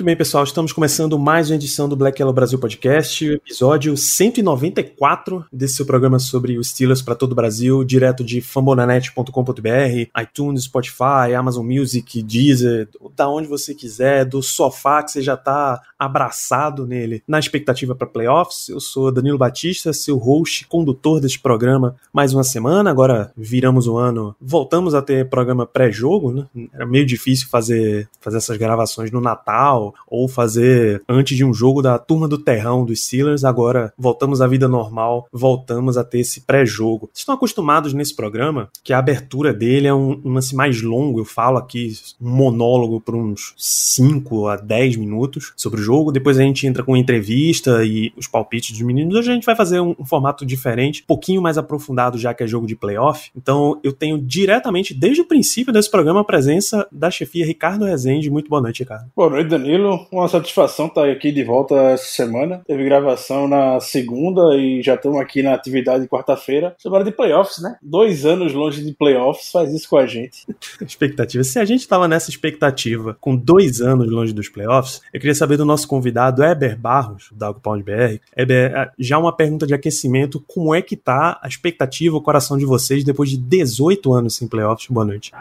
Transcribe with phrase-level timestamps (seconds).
[0.00, 5.44] Muito bem, pessoal, estamos começando mais uma edição do Black Yellow Brasil Podcast, episódio 194
[5.52, 11.34] desse seu programa sobre os Steelers para todo o Brasil, direto de fambonanet.com.br, iTunes, Spotify,
[11.36, 17.22] Amazon Music, Deezer, da onde você quiser, do sofá que você já está abraçado nele,
[17.28, 18.70] na expectativa para playoffs.
[18.70, 22.90] Eu sou Danilo Batista, seu host, condutor deste programa, mais uma semana.
[22.90, 26.46] Agora viramos o ano, voltamos a ter programa pré-jogo, né?
[26.72, 31.82] Era meio difícil fazer, fazer essas gravações no Natal ou fazer antes de um jogo
[31.82, 33.44] da turma do terrão dos Steelers.
[33.44, 37.08] Agora voltamos à vida normal, voltamos a ter esse pré-jogo.
[37.12, 41.20] Vocês estão acostumados nesse programa que a abertura dele é um, um lance mais longo.
[41.20, 46.12] Eu falo aqui um monólogo por uns 5 a 10 minutos sobre o jogo.
[46.12, 49.14] Depois a gente entra com entrevista e os palpites dos meninos.
[49.14, 52.42] Hoje a gente vai fazer um, um formato diferente, um pouquinho mais aprofundado, já que
[52.42, 53.30] é jogo de playoff.
[53.36, 58.30] Então eu tenho diretamente, desde o princípio desse programa, a presença da chefia Ricardo Rezende.
[58.30, 59.10] Muito boa noite, Ricardo.
[59.14, 59.79] Boa noite, Danilo.
[59.80, 62.62] Danilo, uma satisfação estar aqui de volta essa semana.
[62.66, 66.74] Teve gravação na segunda e já estamos aqui na atividade de quarta-feira.
[66.78, 67.76] Semana de playoffs, né?
[67.82, 70.46] Dois anos longe de playoffs faz isso com a gente.
[70.86, 71.42] expectativa.
[71.42, 75.56] Se a gente estava nessa expectativa com dois anos longe dos playoffs, eu queria saber
[75.56, 78.20] do nosso convidado, Eber Barros, da Pound BR.
[78.36, 82.66] Eber, já uma pergunta de aquecimento: como é que tá a expectativa, o coração de
[82.66, 84.88] vocês depois de 18 anos sem playoffs?
[84.90, 85.32] Boa noite.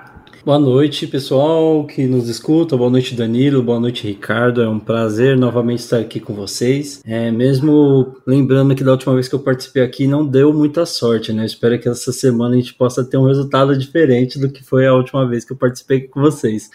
[0.45, 2.77] Boa noite, pessoal que nos escuta.
[2.77, 3.61] Boa noite, Danilo.
[3.61, 4.61] Boa noite, Ricardo.
[4.61, 7.01] É um prazer novamente estar aqui com vocês.
[7.05, 11.33] É, mesmo lembrando que da última vez que eu participei aqui não deu muita sorte,
[11.33, 11.41] né?
[11.41, 14.87] Eu espero que essa semana a gente possa ter um resultado diferente do que foi
[14.87, 16.69] a última vez que eu participei com vocês.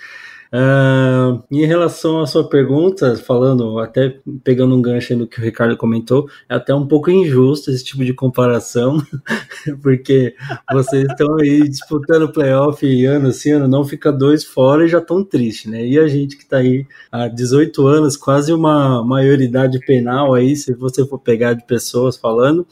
[0.54, 5.76] Uh, em relação à sua pergunta, falando, até pegando um gancho no que o Ricardo
[5.76, 8.98] comentou, é até um pouco injusto esse tipo de comparação,
[9.82, 10.36] porque
[10.72, 15.24] vocês estão aí disputando playoff ano assim, ano não fica dois fora e já estão
[15.24, 15.84] tristes, né?
[15.84, 20.72] E a gente que está aí há 18 anos, quase uma maioridade penal aí, se
[20.72, 22.64] você for pegar de pessoas falando.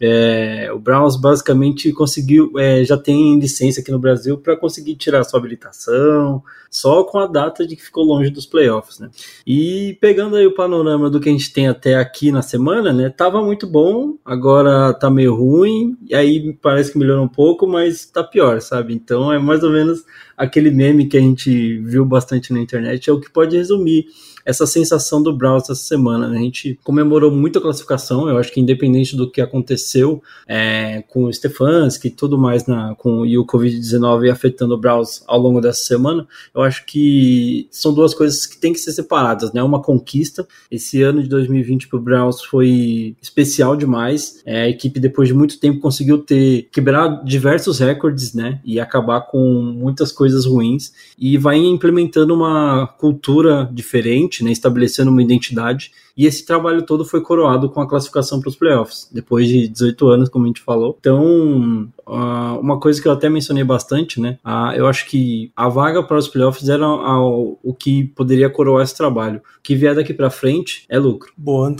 [0.00, 5.24] É, o Browns basicamente conseguiu, é, já tem licença aqui no Brasil para conseguir tirar
[5.24, 9.08] sua habilitação, só com a data de que ficou longe dos playoffs, né?
[9.46, 13.08] E pegando aí o panorama do que a gente tem até aqui na semana, né?
[13.08, 18.06] Tava muito bom, agora tá meio ruim, e aí parece que melhorou um pouco, mas
[18.06, 18.92] tá pior, sabe?
[18.92, 20.04] Então é mais ou menos
[20.36, 24.06] aquele meme que a gente viu bastante na internet, é o que pode resumir
[24.44, 26.28] essa sensação do Browns essa semana.
[26.28, 31.24] A gente comemorou muito a classificação, eu acho que independente do que aconteceu é, com
[31.24, 35.60] o Stefanski e tudo mais na, com e o Covid-19 afetando o Browns ao longo
[35.60, 39.62] dessa semana, eu acho que são duas coisas que têm que ser separadas, né?
[39.62, 40.46] Uma conquista.
[40.70, 44.42] Esse ano de 2020 para o Browns foi especial demais.
[44.44, 48.60] É, a equipe, depois de muito tempo, conseguiu ter quebrar diversos recordes, né?
[48.64, 50.92] E acabar com muitas coisas ruins.
[51.18, 57.20] E vai implementando uma cultura diferente né, estabelecendo uma identidade e esse trabalho todo foi
[57.20, 60.96] coroado com a classificação para os playoffs, depois de 18 anos, como a gente falou.
[61.00, 64.38] Então, uma coisa que eu até mencionei bastante, né?
[64.76, 69.40] eu acho que a vaga para os playoffs era o que poderia coroar esse trabalho.
[69.58, 71.32] O que vier daqui para frente é lucro.
[71.36, 71.74] Bom,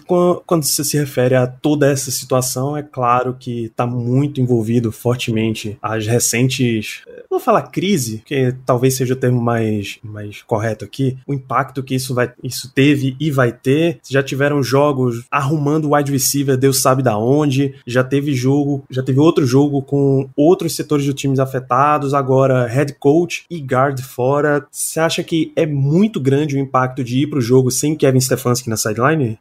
[0.47, 5.78] quando você se refere a toda essa situação, é claro que está muito envolvido fortemente
[5.81, 11.34] as recentes, vou falar crise, que talvez seja o termo mais, mais correto aqui, o
[11.34, 14.00] impacto que isso, vai, isso teve e vai ter.
[14.09, 17.75] Já tiveram jogos arrumando wide receiver, Deus sabe da onde.
[17.87, 22.95] Já teve jogo, já teve outro jogo com outros setores do times afetados, agora head
[22.99, 24.67] coach e guard fora.
[24.71, 28.69] Você acha que é muito grande o impacto de ir pro jogo sem Kevin Stefanski
[28.69, 29.39] na sideline?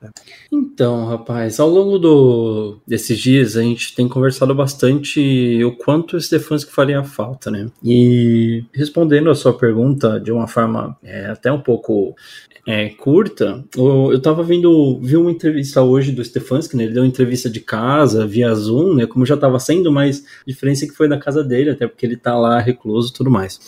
[0.52, 6.22] Então, rapaz, ao longo do, desses dias a gente tem conversado bastante o quanto o
[6.22, 7.68] Stefanski faria falta, né?
[7.84, 12.16] E respondendo a sua pergunta de uma forma é, até um pouco
[12.68, 14.70] é, curta, eu, estava vendo,
[15.02, 16.84] vi uma entrevista hoje do Stefanski, né?
[16.84, 19.06] Ele deu uma entrevista de casa, via Zoom, né?
[19.06, 22.06] Como já estava sendo, mas a diferença é que foi da casa dele, até porque
[22.06, 23.60] ele está lá recluso e tudo mais.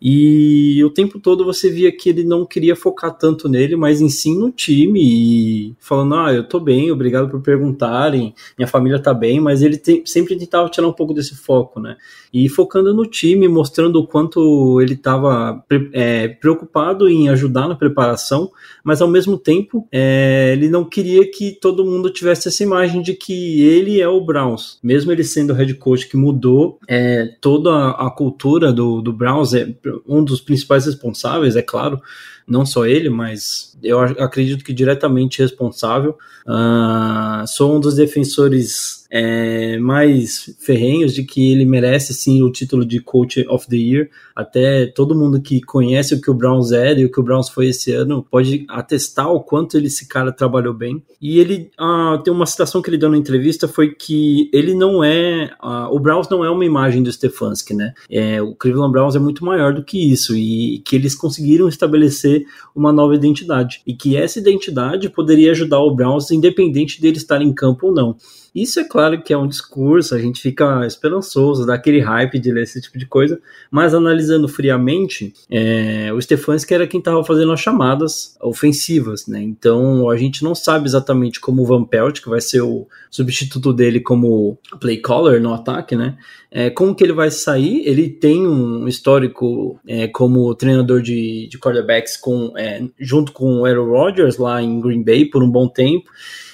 [0.00, 4.08] E o tempo todo você via que ele não queria focar tanto nele, mas em
[4.08, 9.12] sim no time e falando: ah, eu tô bem, obrigado por perguntarem, minha família tá
[9.12, 11.96] bem, mas ele tem, sempre tentava tirar um pouco desse foco, né?
[12.32, 18.50] E focando no time, mostrando o quanto ele estava é, preocupado em ajudar na preparação,
[18.82, 23.14] mas ao mesmo tempo é, ele não queria que todo mundo tivesse essa imagem de
[23.14, 27.70] que ele é o Browns, mesmo ele sendo o head coach que mudou é, toda
[27.70, 29.64] a, a cultura do, do Browns, é
[30.06, 32.00] um dos principais responsáveis, é claro,
[32.46, 36.18] não só ele, mas eu acredito que diretamente responsável.
[36.46, 42.84] Uh, sou um dos defensores é, mais ferrenhos de que ele merece sim o título
[42.84, 44.10] de Coach of the Year.
[44.34, 47.48] Até todo mundo que conhece o que o Browns é e o que o Browns
[47.48, 51.00] foi esse ano pode atestar o quanto ele, esse cara trabalhou bem.
[51.22, 55.04] E ele uh, tem uma citação que ele deu na entrevista foi que ele não
[55.04, 57.94] é uh, o Browns não é uma imagem do Stefanski, né?
[58.10, 62.44] É, o Cleveland Browns é muito maior do que isso e que eles conseguiram estabelecer
[62.74, 67.54] uma nova identidade e que essa identidade poderia ajudar o Browns independente dele estar em
[67.54, 68.16] campo ou não.
[68.54, 72.52] Isso é claro que é um discurso, a gente fica esperançoso, dá aquele hype de
[72.52, 77.50] ler esse tipo de coisa, mas analisando friamente, é, o Stefanski era quem estava fazendo
[77.50, 79.42] as chamadas ofensivas, né?
[79.42, 83.72] Então a gente não sabe exatamente como o Van Pelt, que vai ser o substituto
[83.72, 86.16] dele como play caller no ataque, né?
[86.48, 87.82] É, como que ele vai sair?
[87.84, 93.64] Ele tem um histórico é, como treinador de, de quarterbacks com, é, junto com o
[93.64, 96.08] Aaron Rodgers lá em Green Bay por um bom tempo.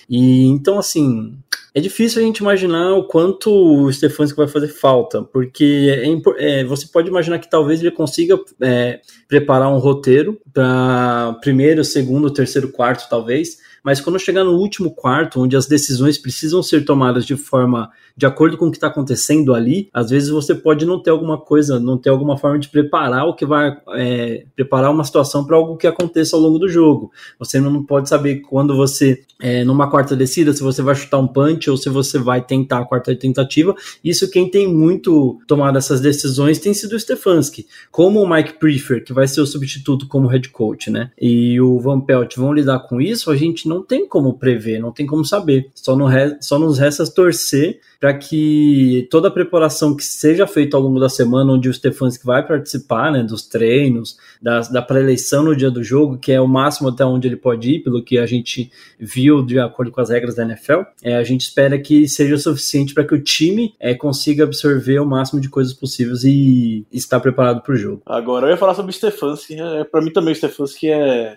[0.08, 1.36] E então, assim,
[1.74, 6.64] é difícil a gente imaginar o quanto o Stefanski vai fazer falta, porque é, é,
[6.64, 12.72] você pode imaginar que talvez ele consiga é, preparar um roteiro para primeiro, segundo, terceiro,
[12.72, 17.36] quarto, talvez, mas quando chegar no último quarto, onde as decisões precisam ser tomadas de
[17.36, 17.90] forma
[18.20, 21.38] de acordo com o que está acontecendo ali, às vezes você pode não ter alguma
[21.38, 25.56] coisa, não ter alguma forma de preparar o que vai é, preparar uma situação para
[25.56, 27.10] algo que aconteça ao longo do jogo.
[27.38, 31.26] Você não pode saber quando você, é, numa quarta descida, se você vai chutar um
[31.26, 33.74] punch ou se você vai tentar a quarta tentativa.
[34.04, 37.66] Isso quem tem muito tomado essas decisões tem sido o Stefanski.
[37.90, 41.10] Como o Mike Prefer, que vai ser o substituto como head coach, né?
[41.18, 44.92] E o Van Pelt vão lidar com isso, a gente não tem como prever, não
[44.92, 45.70] tem como saber.
[45.74, 46.06] Só, no
[46.42, 51.08] só nos resta torcer para que toda a preparação que seja feita ao longo da
[51.08, 55.82] semana, onde o Stefanski vai participar né, dos treinos, da, da pré-eleição no dia do
[55.82, 59.42] jogo, que é o máximo até onde ele pode ir, pelo que a gente viu
[59.42, 63.04] de acordo com as regras da NFL, é, a gente espera que seja suficiente para
[63.04, 67.74] que o time é, consiga absorver o máximo de coisas possíveis e estar preparado para
[67.74, 68.02] o jogo.
[68.06, 69.60] Agora eu ia falar sobre o Stefanski.
[69.60, 71.36] É, para mim também o Stefanski é,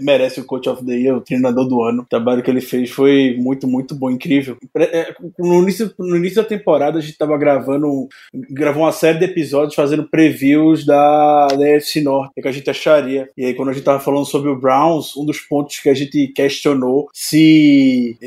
[0.00, 2.02] merece o Coach of the Year, o treinador do ano.
[2.02, 4.56] O trabalho que ele fez foi muito, muito bom, incrível.
[4.76, 8.08] É, no início no início da temporada a gente tava gravando,
[8.50, 13.30] gravou uma série de episódios fazendo previews da, da EFC Norte, que a gente acharia.
[13.36, 15.94] E aí quando a gente tava falando sobre o Browns, um dos pontos que a
[15.94, 18.18] gente questionou se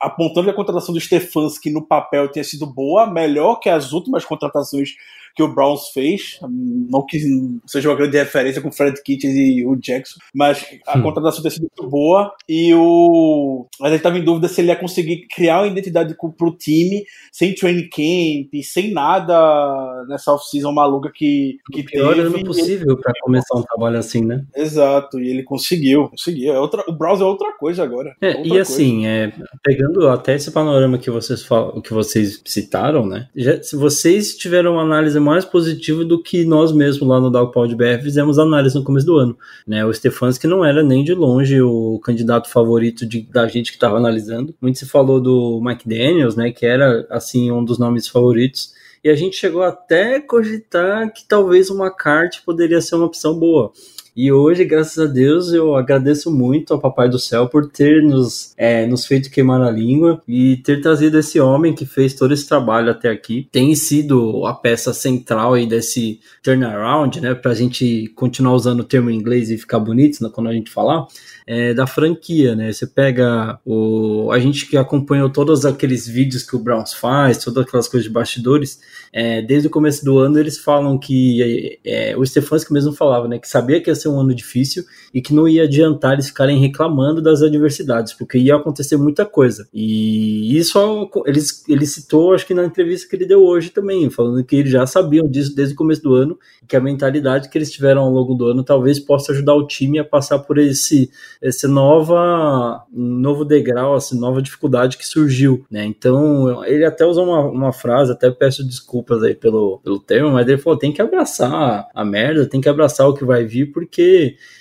[0.00, 4.24] apontando que a contratação do Stefanski no papel tinha sido boa, melhor que as últimas
[4.24, 4.94] contratações
[5.34, 6.38] que o Browns fez.
[6.42, 7.18] Não que
[7.66, 11.02] seja uma grande referência com o Fred Kitchens e o Jackson, mas a hum.
[11.02, 13.66] contratação tem sido muito boa e o.
[13.82, 17.04] A gente estava em dúvida se ele ia conseguir criar uma identidade para o time
[17.32, 22.26] sem training camp, sem nada nessa off-season maluca que, que o pior teve.
[22.26, 24.44] ano possível para começar um trabalho assim, né?
[24.54, 26.52] Exato, e ele conseguiu, conseguiu.
[26.52, 28.14] É outra, o Browns é outra coisa agora.
[28.20, 29.32] É, outra e assim, é,
[29.62, 31.46] pegando até esse panorama que vocês,
[31.84, 33.28] que vocês citaram, né?
[33.34, 37.74] Já, se vocês tiveram uma análise mais positiva do que nós mesmos lá no Dogpound
[37.76, 39.84] BR fizemos análise no começo do ano, né?
[39.86, 43.96] O Stefanski não era nem de longe o candidato favorito de, da gente que estava
[43.96, 44.54] analisando.
[44.60, 46.50] Muito se falou do Mike Daniels, né?
[46.50, 51.24] Que era assim um dos nomes favoritos e a gente chegou até a cogitar que
[51.26, 53.72] talvez uma McCarthy poderia ser uma opção boa.
[54.16, 58.52] E hoje, graças a Deus, eu agradeço muito ao Papai do Céu por ter nos,
[58.56, 62.48] é, nos feito queimar a língua e ter trazido esse homem que fez todo esse
[62.48, 63.48] trabalho até aqui.
[63.52, 67.34] Tem sido a peça central aí desse turnaround, né?
[67.34, 70.70] Pra gente continuar usando o termo em inglês e ficar bonito né, quando a gente
[70.70, 71.06] falar
[71.46, 72.72] é, da franquia, né?
[72.72, 74.30] Você pega o.
[74.30, 78.12] A gente que acompanhou todos aqueles vídeos que o Browns faz, todas aquelas coisas de
[78.12, 78.80] bastidores,
[79.12, 83.38] é, desde o começo do ano eles falam que é, o Stefanski mesmo falava, né?
[83.38, 86.58] Que sabia que ia ser um ano difícil e que não ia adiantar eles ficarem
[86.58, 89.68] reclamando das adversidades, porque ia acontecer muita coisa.
[89.72, 90.78] E isso
[91.26, 94.70] ele, ele citou, acho que na entrevista que ele deu hoje também, falando que eles
[94.70, 98.10] já sabiam disso desde o começo do ano, que a mentalidade que eles tiveram ao
[98.10, 101.10] longo do ano talvez possa ajudar o time a passar por esse,
[101.42, 105.84] esse nova, novo degrau, essa nova dificuldade que surgiu, né?
[105.84, 110.46] Então, ele até usou uma, uma frase, até peço desculpas aí pelo, pelo termo, mas
[110.46, 113.89] ele falou: tem que abraçar a merda, tem que abraçar o que vai vir, porque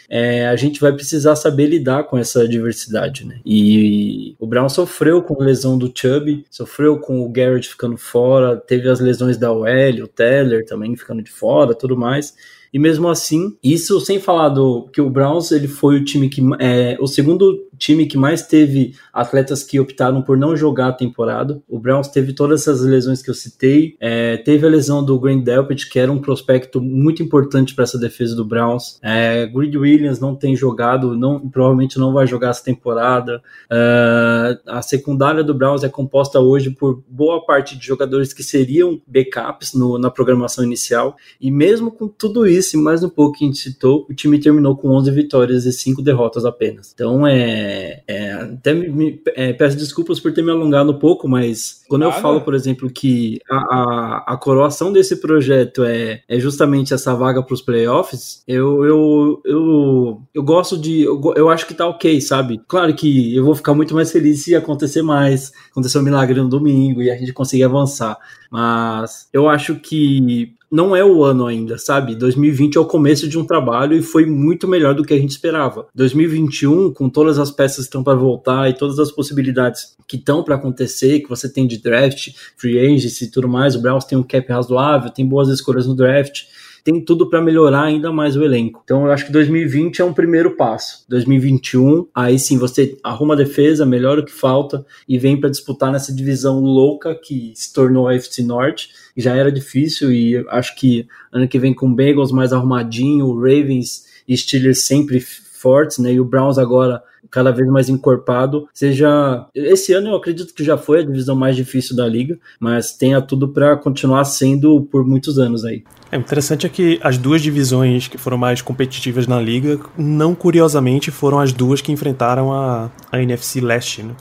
[0.09, 3.39] é, a gente vai precisar saber lidar com essa diversidade, né?
[3.45, 8.57] E o Brown sofreu com a lesão do Chubb, sofreu com o Garrett ficando fora,
[8.57, 12.33] teve as lesões da OL, o Teller também ficando de fora, tudo mais.
[12.74, 16.41] E mesmo assim, isso sem falar do que o Browns ele foi o time que
[16.59, 21.62] é o segundo time que mais teve atletas que optaram por não jogar a temporada.
[21.67, 23.95] O Browns teve todas essas lesões que eu citei.
[24.00, 27.98] É, teve a lesão do Grant Delpit, que era um prospecto muito importante para essa
[27.98, 29.00] defesa do Browns.
[29.01, 33.41] É, Grid Williams não tem jogado, não, provavelmente não vai jogar essa temporada.
[33.71, 39.01] É, a secundária do Browns é composta hoje por boa parte de jogadores que seriam
[39.07, 41.15] backups no, na programação inicial.
[41.39, 44.38] E mesmo com tudo isso, e mais um pouco que a gente citou, o time
[44.38, 46.91] terminou com 11 vitórias e 5 derrotas apenas.
[46.93, 51.27] Então é é, é, até me, é, peço desculpas por ter me alongado um pouco,
[51.27, 56.39] mas quando eu falo, por exemplo, que a, a, a coroação desse projeto é, é
[56.39, 61.01] justamente essa vaga para os playoffs, eu, eu, eu, eu gosto de.
[61.01, 62.59] Eu, eu acho que tá ok, sabe?
[62.67, 66.49] Claro que eu vou ficar muito mais feliz se acontecer mais, acontecer um milagre no
[66.49, 68.17] domingo e a gente conseguir avançar.
[68.50, 72.15] Mas eu acho que não é o ano ainda, sabe?
[72.15, 75.32] 2020 é o começo de um trabalho e foi muito melhor do que a gente
[75.32, 75.88] esperava.
[75.96, 80.44] 2021, com todas as peças que estão para voltar e todas as possibilidades que estão
[80.44, 84.18] para acontecer, que você tem de draft, free agency e tudo mais, o Browns tem
[84.18, 86.44] um cap razoável, tem boas escolhas no draft
[86.83, 88.81] tem tudo para melhorar ainda mais o elenco.
[88.83, 91.05] Então eu acho que 2020 é um primeiro passo.
[91.09, 95.91] 2021, aí sim você arruma a defesa, melhora o que falta e vem para disputar
[95.91, 98.89] nessa divisão louca que se tornou a FC Norte.
[99.15, 104.38] Já era difícil e acho que ano que vem com Bengals mais arrumadinho, Ravens e
[104.38, 106.13] Steelers sempre fortes, né?
[106.13, 108.67] E o Browns agora cada vez mais encorpado.
[108.74, 112.91] Seja esse ano eu acredito que já foi a divisão mais difícil da liga, mas
[112.91, 115.83] tenha tudo para continuar sendo por muitos anos aí.
[116.12, 121.12] É interessante é que as duas divisões que foram mais competitivas na liga, não curiosamente,
[121.12, 124.01] foram as duas que enfrentaram a, a NFC Leste.
[124.03, 124.15] Né?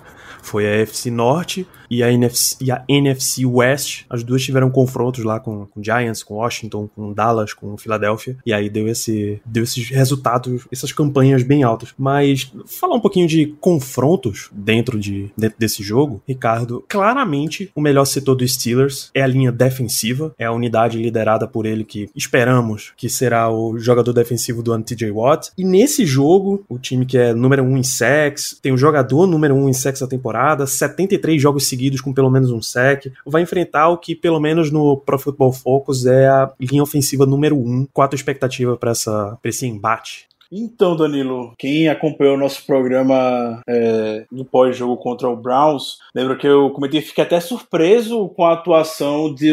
[0.48, 4.04] Foi a FC Norte e a NFC, e a NFC West.
[4.08, 8.36] As duas tiveram confrontos lá com, com Giants, com Washington, com Dallas, com Filadélfia.
[8.44, 11.94] E aí deu, esse, deu esses resultados, essas campanhas bem altas.
[11.98, 18.04] Mas falar um pouquinho de confrontos dentro, de, dentro desse jogo, Ricardo, claramente o melhor
[18.04, 22.92] setor dos Steelers é a linha defensiva, é a unidade liderada por ele que esperamos
[22.96, 25.50] que será o jogador defensivo do ano TJ Watt.
[25.56, 29.26] E nesse jogo, o time que é número 1 um em sacks, tem o jogador
[29.26, 33.06] número 1 um em sacks da temporada, 73 jogos seguidos com pelo menos um sec,
[33.26, 37.56] vai enfrentar o que, pelo menos no Pro Football Focus, é a linha ofensiva número
[37.56, 37.86] um.
[37.92, 38.92] Qual a tua expectativa para
[39.44, 40.28] esse embate?
[40.50, 46.46] Então, Danilo, quem acompanhou o nosso programa é, do pós-jogo contra o Browns, lembra que
[46.46, 49.52] eu comentei, fiquei até surpreso com a atuação de,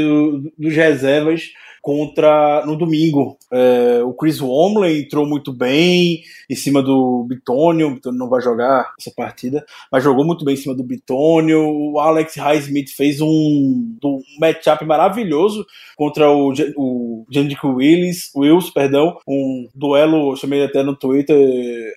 [0.57, 1.51] dos reservas
[1.85, 3.37] contra no domingo.
[3.53, 7.89] É, o Chris Womley entrou muito bem em cima do Bitônio.
[7.89, 11.61] O Bitônio não vai jogar essa partida, mas jogou muito bem em cima do Bitônio.
[11.61, 15.63] O Alex Highsmith fez um, um matchup maravilhoso
[15.95, 21.37] contra o, o Jandico Willis, Wills, perdão, um duelo, chamei até no Twitter,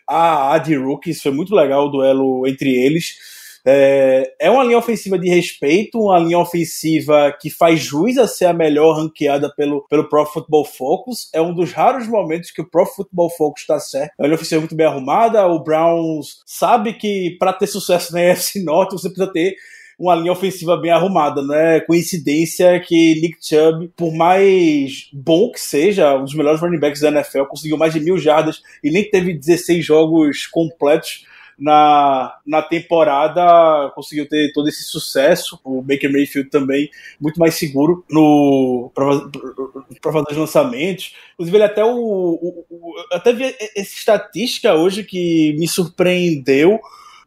[0.06, 3.37] a Ad Rookies, foi muito legal o duelo entre eles.
[3.66, 8.46] É, é uma linha ofensiva de respeito, uma linha ofensiva que faz jus a ser
[8.46, 11.28] a melhor ranqueada pelo, pelo Pro Football Focus.
[11.32, 14.12] É um dos raros momentos que o Pro Football Focus está certo.
[14.18, 15.46] É uma linha ofensiva muito bem arrumada.
[15.46, 19.56] O Browns sabe que para ter sucesso na NFC Norte você precisa ter
[19.98, 25.60] uma linha ofensiva bem arrumada, não é coincidência que Nick Chubb, por mais bom que
[25.60, 29.10] seja, um dos melhores running backs da NFL, conseguiu mais de mil jardas e nem
[29.10, 31.26] teve 16 jogos completos
[31.58, 35.58] na, na temporada conseguiu ter todo esse sucesso.
[35.64, 36.88] O Baker Mayfield também
[37.20, 41.14] muito mais seguro no para fazer os lançamentos.
[41.34, 43.44] Inclusive, ele até o, o, o até vi
[43.76, 46.80] essa estatística hoje que me surpreendeu.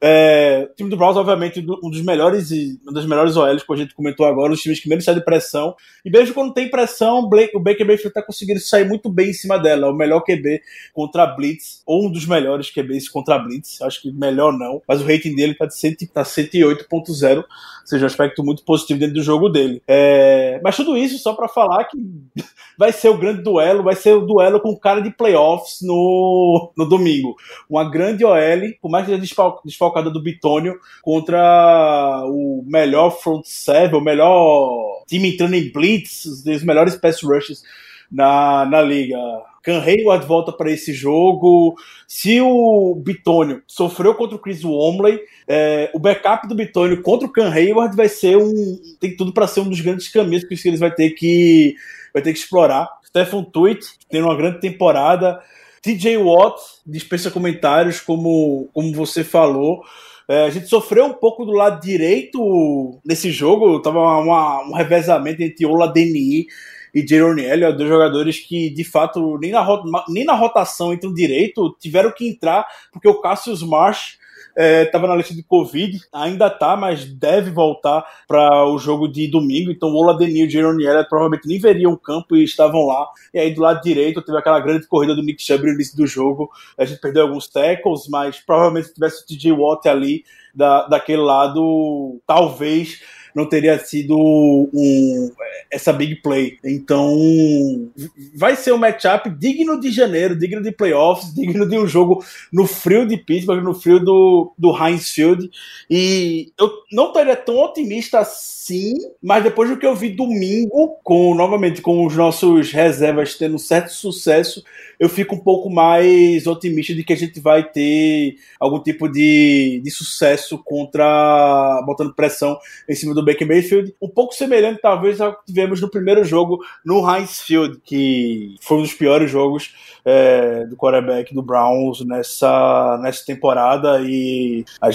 [0.03, 3.71] É, o time do Browns, obviamente, um dos melhores e uma das melhores OLs que
[3.71, 5.75] a gente comentou agora, os times que menos saem de pressão.
[6.03, 9.59] E mesmo quando tem pressão, o Baker Mayfield está conseguindo sair muito bem em cima
[9.59, 9.85] dela.
[9.85, 10.59] É o melhor QB
[10.91, 13.79] contra Blitz, ou um dos melhores QBs contra Blitz.
[13.83, 17.45] Acho que melhor não, mas o rating dele está de tá 108.0, ou
[17.85, 19.83] seja, um aspecto muito positivo dentro do jogo dele.
[19.87, 21.97] É, mas tudo isso só para falar que
[22.75, 26.89] vai ser o grande duelo, vai ser o duelo com cara de playoffs no, no
[26.89, 27.35] domingo.
[27.69, 29.21] Uma grande OL, por mais que seja
[29.63, 36.63] desfalcada do Bitônio, contra o melhor front seven, o melhor time entrando em blitz, os
[36.63, 37.63] melhores pass rushes
[38.11, 39.17] na, na liga.
[39.63, 41.75] Can Hayward volta para esse jogo.
[42.07, 47.31] Se o Bitônio sofreu contra o Chris Womley, é, o backup do Bitônio contra o
[47.31, 48.79] Can Hayward vai ser um.
[48.99, 51.75] tem tudo para ser um dos grandes caminhos que eles vai ter que,
[52.13, 52.89] vai ter que explorar.
[53.05, 55.39] Stephen Tweet tendo uma grande temporada.
[55.81, 59.81] TJ Watt dispensa comentários, como, como você falou.
[60.27, 63.81] É, a gente sofreu um pouco do lado direito nesse jogo.
[63.81, 66.45] Tava uma, um revezamento entre Ola Deni
[66.93, 69.65] e Jaron Elliott, dois jogadores que, de fato, nem na,
[70.09, 74.17] nem na rotação entram direito, tiveram que entrar, porque o Cassius Marsh
[74.55, 79.29] estava é, na lista de Covid, ainda tá, mas deve voltar para o jogo de
[79.29, 79.71] domingo.
[79.71, 83.07] Então, o Oladenil e Jaron Elliott provavelmente nem veriam o campo e estavam lá.
[83.33, 86.05] E aí, do lado direito, teve aquela grande corrida do Nick Chubb no início do
[86.05, 86.49] jogo.
[86.77, 91.21] A gente perdeu alguns tackles, mas provavelmente se tivesse o TJ Watt ali da, daquele
[91.21, 93.01] lado, talvez
[93.35, 95.31] não teria sido um,
[95.71, 96.57] essa big play.
[96.63, 97.89] Então,
[98.35, 102.65] vai ser um matchup digno de janeiro, digno de playoffs, digno de um jogo no
[102.65, 105.49] frio de Pittsburgh, no frio do, do Heinz Field.
[105.89, 111.33] E eu não estaria tão otimista assim, mas depois do que eu vi domingo, com
[111.35, 114.63] novamente com os nossos reservas tendo certo sucesso,
[115.01, 119.81] eu fico um pouco mais otimista de que a gente vai ter algum tipo de,
[119.83, 122.57] de sucesso contra botando pressão
[122.87, 126.59] em cima do Baker Mayfield, um pouco semelhante talvez ao que tivemos no primeiro jogo
[126.85, 129.73] no Heinz Field, que foi um dos piores jogos
[130.05, 134.01] é, do quarterback do Browns nessa, nessa temporada.
[134.01, 134.91] E a, a,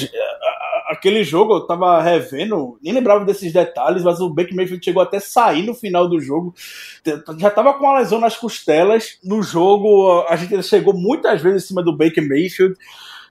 [0.89, 5.19] aquele jogo eu tava revendo, nem lembrava desses detalhes, mas o Baker Mayfield chegou até
[5.19, 6.55] sair no final do jogo,
[7.39, 11.67] já tava com uma lesão nas costelas, no jogo a gente chegou muitas vezes em
[11.69, 12.77] cima do Baker Mayfield,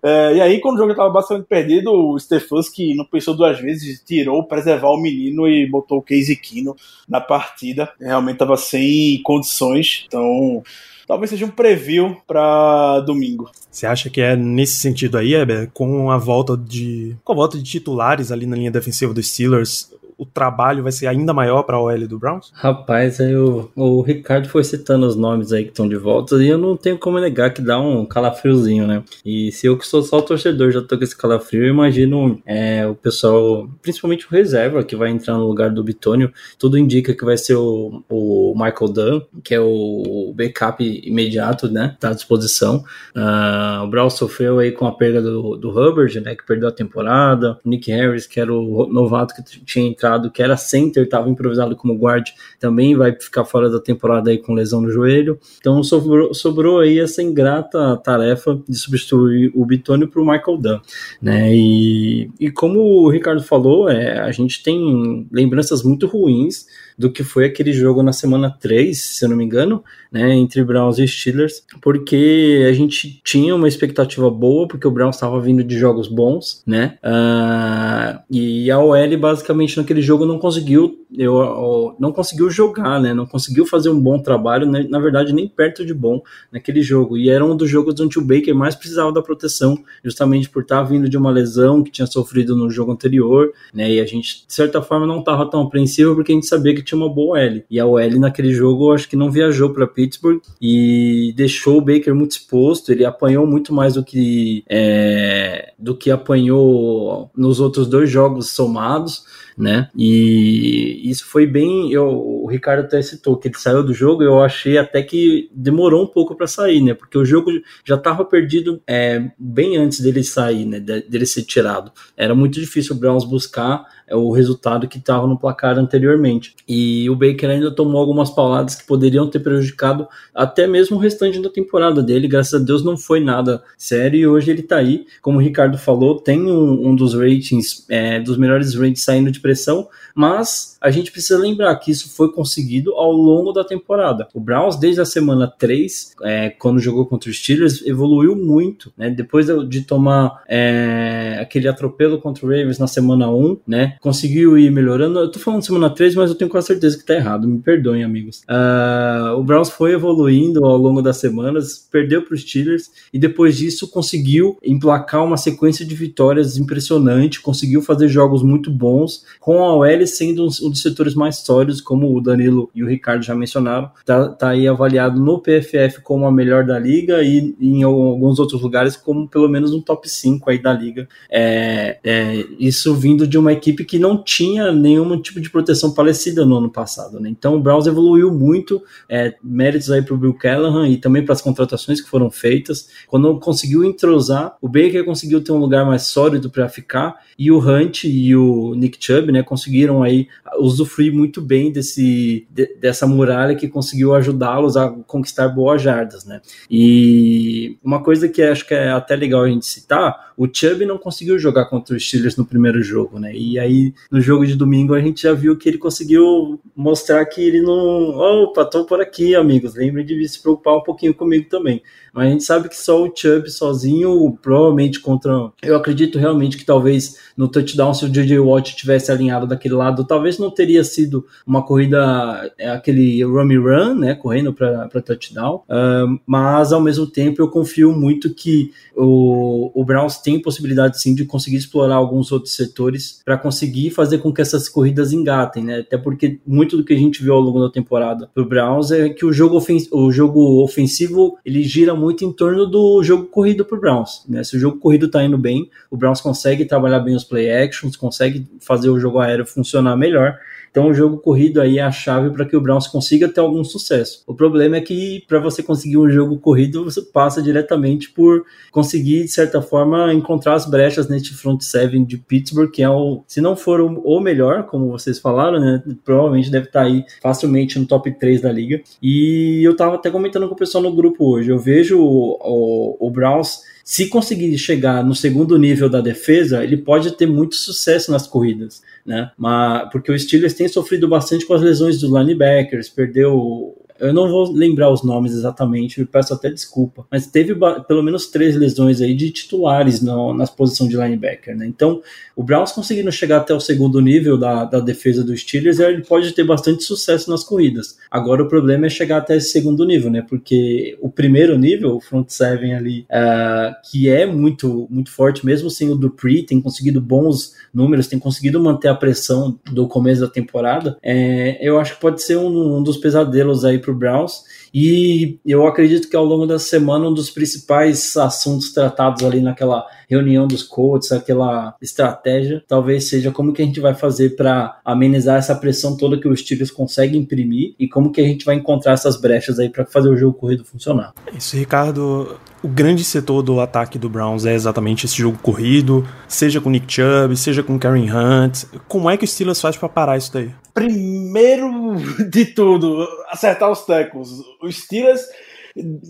[0.03, 4.03] é, e aí, quando o jogo estava bastante perdido, o Stefanski não pensou duas vezes,
[4.05, 6.75] tirou preservar o menino e botou o Casey Kino
[7.07, 7.91] na partida.
[7.99, 10.63] Realmente estava sem condições, então
[11.07, 13.49] talvez seja um preview para domingo.
[13.69, 17.57] Você acha que é nesse sentido aí, Heber, com a volta de com a volta
[17.57, 21.77] de titulares ali na linha defensiva dos Steelers, o trabalho vai ser ainda maior para
[21.77, 22.51] a OL do Browns?
[22.53, 26.47] Rapaz, aí o, o Ricardo foi citando os nomes aí que estão de volta e
[26.47, 29.03] eu não tenho como negar que dá um calafriozinho, né?
[29.25, 32.87] E se eu que sou só torcedor já tô com esse calafrio, eu imagino é,
[32.87, 37.25] o pessoal, principalmente o reserva que vai entrar no lugar do Bitônio, tudo indica que
[37.25, 41.95] vai ser o, o Michael Dunn, que é o backup imediato, né?
[41.99, 42.83] Tá à disposição.
[43.15, 46.35] Uh, o Browns sofreu aí com a perda do, do Hubbard, né?
[46.35, 47.59] Que perdeu a temporada.
[47.65, 51.75] O Nick Harris, que era o novato que tinha entrado que era center, estava improvisado
[51.75, 55.39] como guard, também vai ficar fora da temporada aí com lesão no joelho.
[55.59, 60.79] Então sobrou, sobrou aí essa ingrata tarefa de substituir o Bitônio para o Michael Dunn,
[61.21, 61.55] né?
[61.55, 66.65] E, e como o Ricardo falou, é, a gente tem lembranças muito ruins
[66.97, 70.63] do que foi aquele jogo na semana 3, se eu não me engano, né, entre
[70.63, 75.61] Browns e Steelers, porque a gente tinha uma expectativa boa, porque o Browns estava vindo
[75.61, 81.95] de jogos bons, né, uh, e a OL basicamente naquele jogo não conseguiu, eu, eu,
[81.99, 85.85] não conseguiu jogar, né, não conseguiu fazer um bom trabalho, né, na verdade nem perto
[85.85, 89.21] de bom naquele jogo, e era um dos jogos onde o Baker mais precisava da
[89.21, 93.91] proteção, justamente por estar vindo de uma lesão que tinha sofrido no jogo anterior, né,
[93.91, 96.84] e a gente de certa forma não estava tão apreensivo porque a gente sabia que
[96.85, 97.63] tinha uma boa OL.
[97.69, 102.15] E a OL naquele jogo acho que não viajou para Pittsburgh e deixou o Baker
[102.15, 102.91] muito exposto.
[102.91, 109.23] Ele apanhou muito mais do que é, do que apanhou nos outros dois jogos somados
[109.57, 109.89] né?
[109.95, 111.91] E isso foi bem.
[111.91, 116.03] Eu, o Ricardo até citou que ele saiu do jogo, eu achei até que demorou
[116.03, 116.93] um pouco para sair, né?
[116.93, 117.51] Porque o jogo
[117.83, 120.79] já estava perdido é, bem antes dele sair, né?
[120.79, 121.91] Dele ser tirado.
[122.15, 126.55] Era muito difícil o Browns buscar é, o resultado que estava no placar anteriormente.
[126.67, 131.41] E o Baker ainda tomou algumas pauladas que poderiam ter prejudicado até mesmo o restante
[131.41, 132.27] da temporada dele.
[132.27, 135.05] Graças a Deus não foi nada sério e hoje ele está aí.
[135.21, 139.39] Como o Ricardo falou, tem um, um dos ratings, é, dos melhores ratings saindo de
[139.45, 144.27] pressão, mas a gente precisa lembrar que isso foi conseguido ao longo da temporada.
[144.33, 149.11] O Browns, desde a semana 3, é, quando jogou contra os Steelers, evoluiu muito, né?
[149.11, 153.97] Depois de tomar é, aquele atropelo contra o Ravens na semana 1, né?
[154.01, 155.19] Conseguiu ir melhorando.
[155.19, 157.47] Eu tô falando semana 3, mas eu tenho quase certeza que tá errado.
[157.47, 158.41] Me perdoem, amigos.
[158.49, 163.55] Uh, o Browns foi evoluindo ao longo das semanas, perdeu para os Steelers e depois
[163.55, 169.75] disso conseguiu emplacar uma sequência de vitórias impressionante, conseguiu fazer jogos muito bons, com a
[169.75, 173.89] OL sendo um dos setores mais sólidos, como o Danilo e o Ricardo já mencionaram.
[174.05, 178.61] Tá, tá aí avaliado no PFF como a melhor da liga e em alguns outros
[178.61, 181.07] lugares como pelo menos um top 5 aí da liga.
[181.29, 186.45] É, é, isso vindo de uma equipe que não tinha nenhum tipo de proteção parecida
[186.45, 187.19] no ano passado.
[187.19, 187.29] Né?
[187.29, 191.33] Então o Browns evoluiu muito, é, méritos aí para o Bill Callahan e também para
[191.33, 192.89] as contratações que foram feitas.
[193.07, 197.59] Quando conseguiu entrosar, o Baker conseguiu ter um lugar mais sólido para ficar e o
[197.59, 200.27] Hunt e o Nick Chubb né, conseguiram aí
[200.59, 206.25] usufruir muito bem desse, de, dessa muralha que conseguiu ajudá-los a conquistar boas jardas.
[206.25, 206.41] Né?
[206.69, 210.97] E uma coisa que acho que é até legal a gente citar, o Chubb não
[210.97, 213.33] conseguiu jogar contra os Steelers no primeiro jogo, né?
[213.33, 217.41] E aí no jogo de domingo a gente já viu que ele conseguiu mostrar que
[217.41, 219.75] ele não, opa, tô por aqui, amigos.
[219.75, 221.81] Lembrem de se preocupar um pouquinho comigo também.
[222.15, 225.51] Mas a gente sabe que só o Chubb sozinho, provavelmente contra.
[225.61, 230.05] Eu acredito realmente que talvez no touchdown, se o JJ Watt tivesse alinhado daquele lado,
[230.05, 234.15] talvez não teria sido uma corrida, é, aquele rummy run, né?
[234.15, 235.63] Correndo para touchdown.
[235.67, 241.13] Uh, mas ao mesmo tempo eu confio muito que o, o Browns tem possibilidade sim
[241.13, 245.79] de conseguir explorar alguns outros setores para conseguir fazer com que essas corridas engatem, né?
[245.79, 249.09] Até porque muito do que a gente viu ao longo da temporada pro Browns é
[249.09, 253.65] que o jogo, o jogo ofensivo ele gira muito muito em torno do jogo corrido
[253.65, 254.23] para o Browns.
[254.29, 254.43] Né?
[254.43, 257.97] Se o jogo corrido está indo bem, o Browns consegue trabalhar bem os play actions,
[257.97, 260.37] consegue fazer o jogo aéreo funcionar melhor.
[260.75, 263.63] Então, o jogo corrido aí é a chave para que o Browns consiga ter algum
[263.63, 264.21] sucesso.
[264.27, 269.21] O problema é que para você conseguir um jogo corrido, você passa diretamente por conseguir,
[269.21, 273.39] de certa forma, encontrar as brechas neste front seven de Pittsburgh, que é o, se
[273.39, 275.81] não for o, melhor, como vocês falaram, né?
[276.03, 278.81] Provavelmente deve estar tá aí facilmente no top 3 da liga.
[279.01, 281.51] E eu estava até comentando com o pessoal no grupo hoje.
[281.51, 286.75] Eu vejo o, o, o Browns se conseguir chegar no segundo nível da defesa, ele
[286.75, 289.31] pode ter muito sucesso nas corridas né?
[289.37, 294.29] Mas, porque o Steelers tem sofrido bastante com as lesões dos linebackers, perdeu eu não
[294.29, 297.55] vou lembrar os nomes exatamente, peço até desculpa, mas teve
[297.87, 301.65] pelo menos três lesões aí de titulares no, nas posições de linebacker, né?
[301.65, 302.01] Então,
[302.35, 306.31] o Browns conseguindo chegar até o segundo nível da, da defesa dos Steelers, ele pode
[306.33, 307.97] ter bastante sucesso nas corridas.
[308.11, 310.25] Agora, o problema é chegar até esse segundo nível, né?
[310.27, 315.69] Porque o primeiro nível, o front seven ali, uh, que é muito, muito forte, mesmo
[315.69, 320.27] sem o Dupree, tem conseguido bons números, tem conseguido manter a pressão do começo da
[320.27, 324.43] temporada, é, eu acho que pode ser um, um dos pesadelos aí para o Browns.
[324.73, 329.85] E eu acredito que ao longo da semana, um dos principais assuntos tratados ali naquela
[330.09, 335.37] reunião dos coaches, aquela estratégia, talvez seja como que a gente vai fazer para amenizar
[335.37, 338.93] essa pressão toda que os Steelers conseguem imprimir e como que a gente vai encontrar
[338.93, 341.13] essas brechas aí para fazer o jogo corrido funcionar.
[341.35, 342.37] Isso, Ricardo.
[342.61, 346.91] O grande setor do ataque do Browns é exatamente esse jogo corrido, seja com Nick
[346.91, 348.63] Chubb, seja com Karen Hunt.
[348.87, 350.51] Como é que o Steelers faz para parar isso daí?
[350.75, 351.95] Primeiro
[352.29, 354.27] de tudo, acertar os tackles.
[354.61, 355.25] Os Steelers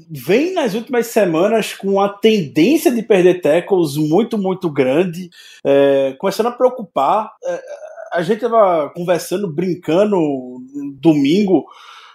[0.10, 5.30] vem nas últimas semanas com a tendência de perder tackles muito, muito grande,
[5.64, 7.32] é, começando a preocupar.
[7.44, 7.62] É,
[8.14, 10.18] a gente estava conversando, brincando
[11.00, 11.66] domingo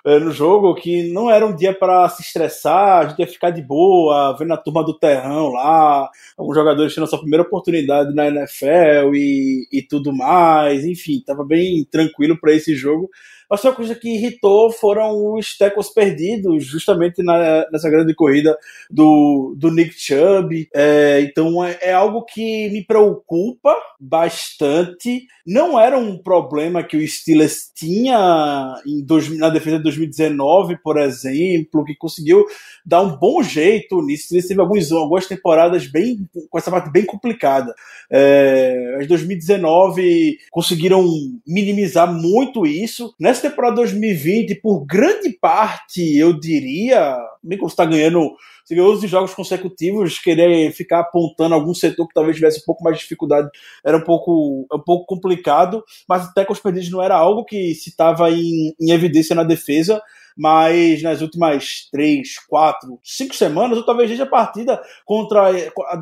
[0.05, 3.63] no jogo que não era um dia para se estressar, a gente ia ficar de
[3.63, 8.29] boa, vendo a turma do terrão lá, alguns jogadores tendo a sua primeira oportunidade na
[8.29, 13.11] NFL e, e tudo mais, enfim, estava bem tranquilo para esse jogo.
[13.51, 18.57] Mas uma coisa que irritou foram os tackles perdidos, justamente na, nessa grande corrida
[18.89, 20.69] do, do Nick Chubb.
[20.73, 25.27] É, então é, é, algo que me preocupa bastante.
[25.45, 31.85] Não era um problema que o Steelers tinha dois, na defesa de 2019, por exemplo,
[31.85, 32.45] que conseguiu
[32.87, 34.33] dar um bom jeito nisso.
[34.33, 37.75] Ele teve alguns, algumas temporadas bem com essa parte bem complicada.
[38.09, 41.05] É, as 2019 conseguiram
[41.47, 43.13] minimizar muito isso.
[43.19, 48.31] Nessa temporada 2020, por grande parte, eu diria, bem como está ganhando
[48.65, 52.85] se ganhou 11 jogos consecutivos, querer ficar apontando algum setor que talvez tivesse um pouco
[52.85, 53.49] mais de dificuldade
[53.85, 57.75] era um pouco, um pouco complicado, mas até com os perdidos não era algo que
[57.75, 60.01] se estava em, em evidência na defesa
[60.37, 65.53] mas nas últimas três, quatro, cinco semanas, ou talvez desde a partida contra,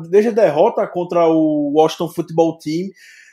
[0.09, 2.87] desde a derrota contra o Washington Football Team,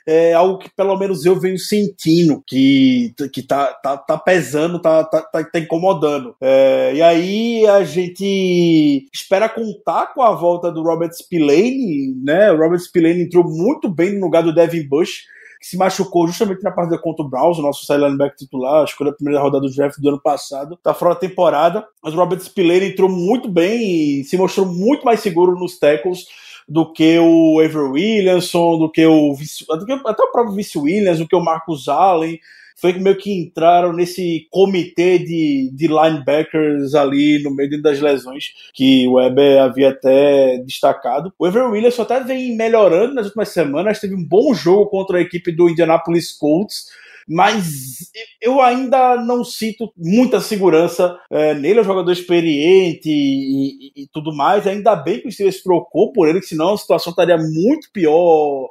[0.07, 5.03] é algo que pelo menos eu venho sentindo que, que tá, tá, tá pesando, tá,
[5.03, 6.35] tá, tá, tá incomodando.
[6.41, 12.53] É, e aí a gente espera contar com a volta do Robert Spillane, né?
[12.53, 15.25] O Robert Spillane entrou muito bem no lugar do Devin Bush
[15.59, 19.11] que se machucou justamente na partida contra o Browns, o nosso side linebacker titular, escolha
[19.11, 22.41] a primeira rodada do draft do ano passado, tá fora da temporada, mas o Robert
[22.41, 26.27] Spillane entrou muito bem e se mostrou muito mais seguro nos tackles
[26.69, 29.35] do que o Avery Williamson, do que o,
[29.79, 32.39] do que, até o próprio Vice Williams, do que o Marcus Allen,
[32.79, 38.53] foi que meio que entraram nesse comitê de, de linebackers ali no meio das lesões
[38.75, 41.33] que o Weber havia até destacado.
[41.39, 45.23] O Ever Williams até vem melhorando nas últimas semanas, teve um bom jogo contra a
[45.23, 46.87] equipe do Indianapolis Colts
[47.29, 48.11] mas
[48.41, 54.09] eu ainda não sinto muita segurança é, nele, é um jogador experiente e, e, e,
[54.13, 54.67] tudo mais.
[54.67, 58.71] Ainda bem que o Steelers trocou por ele, senão a situação estaria muito pior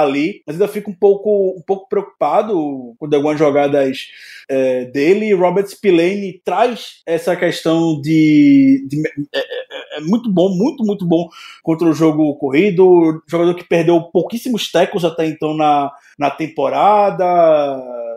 [0.00, 4.08] ali, mas ainda fico um pouco, um pouco preocupado com algumas jogadas
[4.48, 5.34] é, dele.
[5.34, 9.02] Robert Spillane traz essa questão de, de
[9.34, 11.28] é, é, é, muito bom, muito, muito bom
[11.62, 13.22] contra o jogo corrido.
[13.26, 17.24] Jogador que perdeu pouquíssimos tecos até então na, na temporada.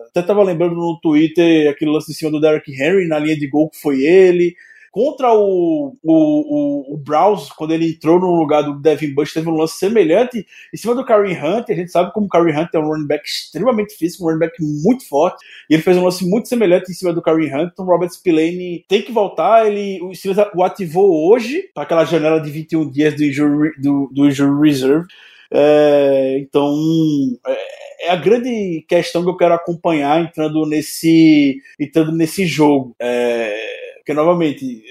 [0.10, 3.48] Até estava lembrando no Twitter aquele lance em cima do Derrick Henry na linha de
[3.48, 4.56] gol que foi ele.
[4.92, 9.50] Contra o, o, o, o Browns, quando ele entrou no lugar do Devin Bush, teve
[9.50, 11.70] um lance semelhante em cima do Kareem Hunt.
[11.70, 14.40] A gente sabe como o Kareem Hunt é um running back extremamente físico, um running
[14.40, 15.38] back muito forte.
[15.70, 17.72] E ele fez um lance muito semelhante em cima do Kareem Hunt.
[17.74, 19.68] Então, Robert Spillane tem que voltar.
[19.68, 20.12] Ele, o
[20.56, 25.06] o ativou hoje, para aquela janela de 21 dias do injury, do, do injury reserve.
[25.52, 26.76] É, então,
[27.46, 32.96] é, é, a grande questão que eu quero acompanhar entrando nesse, entrando nesse jogo.
[33.00, 34.82] É, porque, novamente,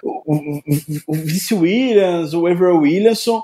[0.00, 0.62] o, o,
[1.08, 3.42] o Vince Williams, o Everett Williamson,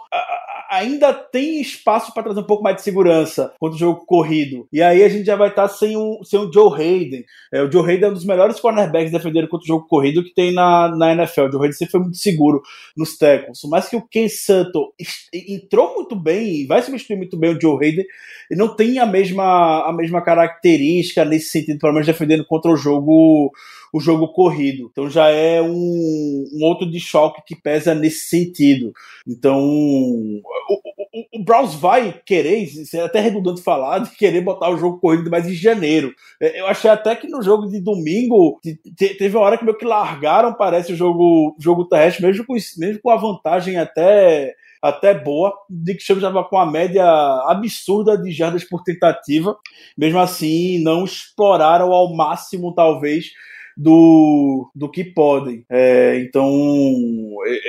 [0.71, 4.69] ainda tem espaço para trazer um pouco mais de segurança contra o jogo corrido.
[4.73, 7.25] E aí a gente já vai estar tá sem, um, sem o Joe Hayden.
[7.53, 10.33] É, o Joe Hayden é um dos melhores cornerbacks defendendo contra o jogo corrido que
[10.33, 11.47] tem na, na NFL.
[11.47, 12.63] O Joe Hayden sempre foi muito seguro
[12.97, 13.59] nos tackles.
[13.69, 14.93] Mas que o Ken Sutton
[15.35, 18.07] entrou muito bem e vai substituir muito bem o Joe Hayden,
[18.49, 22.77] e não tem a mesma, a mesma característica nesse sentido, pelo menos defendendo contra o
[22.77, 23.51] jogo
[23.93, 24.89] o jogo corrido.
[24.91, 28.93] Então já é um, um outro de choque que pesa nesse sentido.
[29.27, 30.41] Então o,
[31.13, 34.99] o, o Browns vai querer, isso é até redundante falar, de querer botar o jogo
[34.99, 36.15] corrido mais em janeiro.
[36.41, 38.61] É, eu achei até que no jogo de domingo
[38.97, 43.01] teve uma hora que meio que largaram, parece, o jogo, jogo terrestre, mesmo com, mesmo
[43.03, 45.53] com a vantagem até até boa.
[45.69, 47.05] Dick Chubb estava com uma média
[47.47, 49.57] absurda de jardas por tentativa.
[49.97, 53.33] Mesmo assim, não exploraram ao máximo, talvez,
[53.81, 55.65] do, do que podem.
[55.71, 56.47] É, então,
[57.47, 57.61] é, é,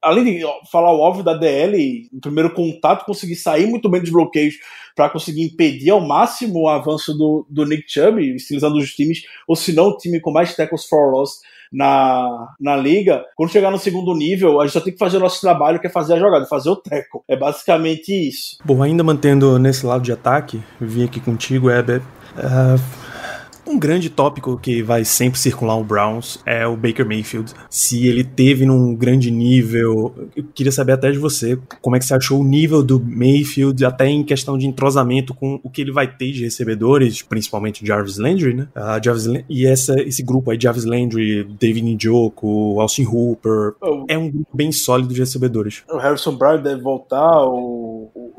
[0.00, 4.10] além de falar o óbvio da DL, no primeiro contato, conseguir sair muito bem dos
[4.10, 4.54] bloqueios
[4.94, 9.56] para conseguir impedir ao máximo o avanço do, do Nick Chubb, estilizando os times, ou
[9.56, 11.40] se não, o time com mais tackles for loss
[11.72, 13.24] na, na liga.
[13.34, 15.88] Quando chegar no segundo nível, a gente só tem que fazer o nosso trabalho, que
[15.88, 17.24] é fazer a jogada, fazer o teco.
[17.26, 18.58] É basicamente isso.
[18.64, 22.00] Bom, ainda mantendo nesse lado de ataque, vim aqui contigo, Heber.
[22.36, 23.05] Uh
[23.66, 27.52] um grande tópico que vai sempre circular o Browns é o Baker Mayfield.
[27.68, 32.04] Se ele teve num grande nível, eu queria saber até de você como é que
[32.04, 35.92] você achou o nível do Mayfield, até em questão de entrosamento com o que ele
[35.92, 38.68] vai ter de recebedores, principalmente Jarvis Landry, né?
[38.76, 44.04] Uh, Jarvis, e essa, esse grupo aí, Jarvis Landry, David Njoku, Austin Hooper, oh.
[44.08, 45.82] é um grupo bem sólido de recebedores.
[45.90, 47.85] O Harrison Brown deve voltar, o,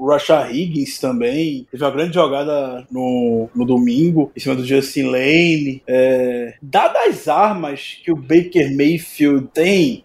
[0.08, 5.04] o Rashad Higgins também, teve uma grande jogada no, no domingo, em cima do Justin
[5.04, 5.84] Lane.
[5.86, 10.04] É, dadas as armas que o Baker Mayfield tem,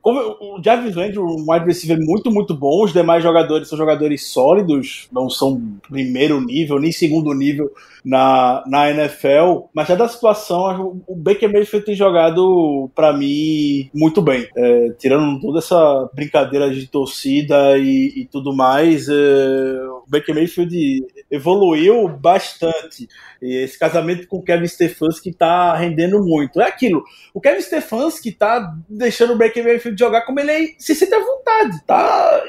[0.00, 2.84] como o Jarvis Landry, um wide receiver muito, muito bom.
[2.84, 7.70] Os demais jogadores são jogadores sólidos, não são primeiro nível, nem segundo nível
[8.04, 9.68] na, na NFL.
[9.72, 14.46] Mas já da situação, o Baker Mayfield tem jogado, para mim, muito bem.
[14.56, 21.04] É, tirando toda essa brincadeira de torcida e, e tudo mais, é, o Baker Mayfield
[21.30, 23.08] evoluiu bastante.
[23.40, 26.60] E esse casamento com o Kevin Stefanski tá rendendo muito.
[26.60, 27.02] É aquilo.
[27.32, 31.84] O Kevin Stefanski tá deixando o Baker Mayfield jogar como ele se sente à vontade.
[31.86, 32.42] Tá?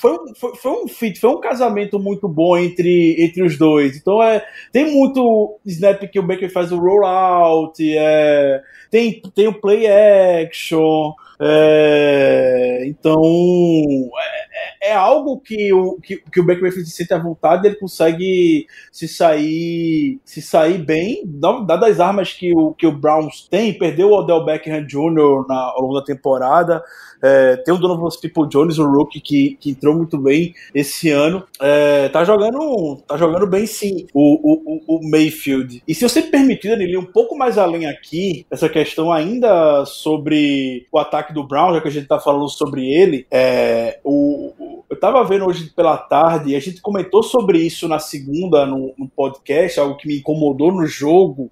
[0.00, 3.96] Foi, foi, foi um fit, foi um casamento muito bom entre, entre os dois.
[3.96, 9.60] Então é, tem muito snap que o Baker faz o rollout, é, tem, tem o
[9.60, 11.12] play action.
[11.42, 17.14] É, então, é, é, é algo que o, que, que o Baker Mayfield se sente
[17.14, 22.86] à vontade, ele consegue se sair se sair bem, dadas as armas que o, que
[22.86, 25.46] o Browns tem, perdeu o Odell Beckham Jr.
[25.48, 26.82] Na, ao longo da temporada,
[27.22, 31.44] é, tem o Donovan People Jones, o rookie, que, que entrou muito bem esse ano.
[31.60, 35.82] É, tá jogando tá jogando bem sim o, o, o Mayfield.
[35.86, 40.98] E se você permitir, Danilo, um pouco mais além aqui, essa questão ainda sobre o
[40.98, 45.22] ataque do Brown, já que a gente tá falando sobre ele, é, o, eu tava
[45.24, 49.78] vendo hoje pela tarde, e a gente comentou sobre isso na segunda no, no podcast,
[49.78, 51.50] algo que me incomodou no jogo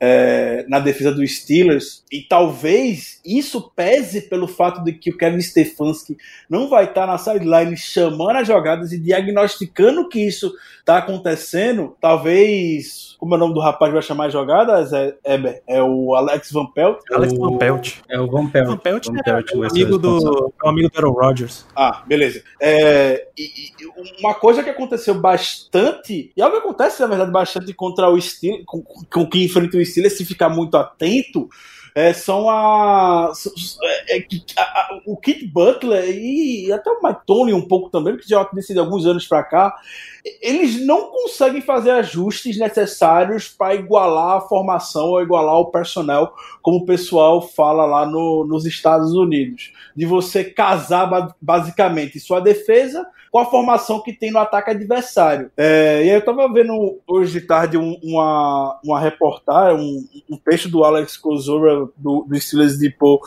[0.00, 2.04] é, na defesa dos Steelers.
[2.10, 6.16] E talvez isso pese pelo fato de que o Kevin Stefanski
[6.48, 11.96] não vai estar na sideline chamando as jogadas e diagnosticando que isso está acontecendo.
[12.00, 15.82] Talvez como é o nome do rapaz que vai chamar as jogadas, é, é, é
[15.82, 16.98] o Alex Van Pelt.
[17.12, 17.94] Alex Van Pelt.
[18.08, 18.68] É o Van Pelt.
[18.68, 21.66] Van Pelt, Van Pelt é, é, amigo do, é um amigo do Aaron Rodgers.
[21.74, 22.42] Ah, beleza.
[22.60, 27.74] É, e, e uma coisa que aconteceu bastante, e algo que acontece, na verdade, bastante
[27.74, 31.48] contra o Steelers, com, com que enfrenta o Steelers, se ficar muito atento,
[31.94, 33.32] é, são a,
[33.82, 38.16] é, é, a, a, o Kit Butler e até o Mike Tony um pouco também,
[38.16, 39.74] que já tem alguns anos para cá,
[40.42, 46.78] eles não conseguem fazer ajustes necessários para igualar a formação ou igualar o personnel, como
[46.78, 49.72] o pessoal fala lá no, nos Estados Unidos.
[49.96, 55.50] De você casar basicamente sua defesa com a formação que tem no ataque adversário.
[55.56, 60.68] É, e eu estava vendo hoje de tarde um, uma, uma reportagem, um, um, texto
[60.68, 63.20] do Alex Kozora do, do Steelers Depot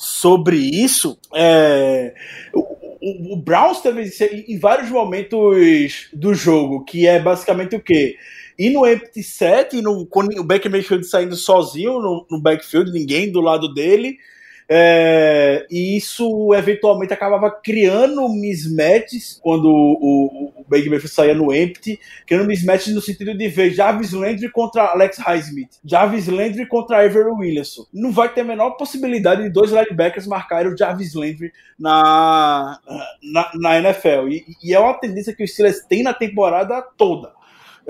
[0.00, 1.18] sobre isso.
[1.34, 2.14] É,
[2.54, 4.10] o, o Browns teve
[4.48, 8.16] em vários momentos do jogo, que é basicamente o quê?
[8.58, 13.30] E no empty set, no, com o Baker Mayfield saindo sozinho no, no backfield, ninguém
[13.30, 14.16] do lado dele,
[14.72, 21.52] é, e isso eventualmente acabava criando mismatches quando o, o, o Baker Mayfield saía no
[21.52, 27.04] empty, criando mismatches no sentido de ver Jarvis Landry contra Alex Highsmith, Jarvis Landry contra
[27.04, 27.84] Avery Williamson.
[27.92, 32.78] Não vai ter a menor possibilidade de dois linebackers marcarem o Jarvis Landry na,
[33.20, 34.28] na, na NFL.
[34.28, 37.32] E, e, é uma tendência que os Steelers têm na temporada toda.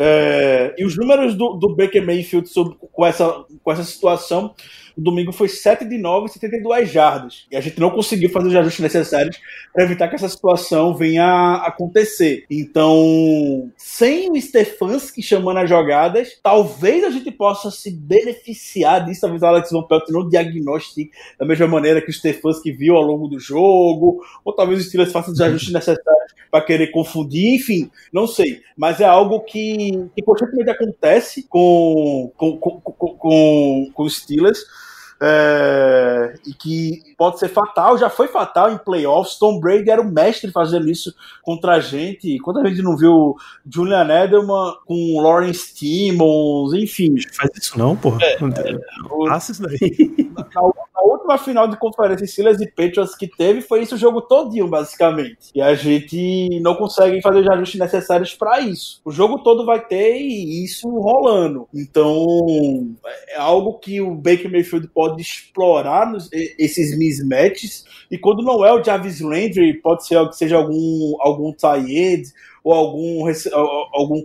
[0.03, 4.55] É, e os números do, do Baker Mayfield sobre, com, essa, com essa situação
[4.97, 7.47] o domingo foi 7 de 9, 72 jardas.
[7.51, 9.39] E a gente não conseguiu fazer os ajustes necessários
[9.73, 12.45] para evitar que essa situação venha a acontecer.
[12.51, 19.23] Então, sem o Stefanski chamando as jogadas, talvez a gente possa se beneficiar disso.
[19.23, 23.03] Talvez o Alex Von Pelt não diagnostique da mesma maneira que o Stefanski viu ao
[23.03, 27.91] longo do jogo, ou talvez o Steelers faça os ajustes necessários para querer confundir, enfim,
[28.13, 28.61] não sei.
[28.77, 34.65] Mas é algo que, que constantemente acontece com, com, com, com, com, os Steelers
[35.23, 39.39] é, e que pode ser fatal, já foi fatal em playoffs.
[39.39, 42.39] Tom Brady era o mestre fazendo isso contra a gente.
[42.39, 47.15] Quando a gente não viu Julian Edelman com Lawrence Timmons, enfim.
[47.33, 48.19] Faz isso não, porra.
[48.23, 50.31] É, é, Passa isso daí.
[51.01, 54.69] a última final de conferência Steelers e Patriots que teve foi isso o jogo todinho,
[54.69, 55.51] basicamente.
[55.55, 59.01] E a gente não consegue fazer os ajustes necessários para isso.
[59.05, 61.69] O jogo todo vai ter isso rolando.
[61.75, 62.95] Então,
[63.29, 67.85] é algo que o Baker Mayfield pode explorar nos, esses mismatches.
[68.11, 72.23] E quando não é o Jarvis Landry, pode ser que seja algum, algum tie
[72.63, 73.25] ou algum,
[73.93, 74.23] algum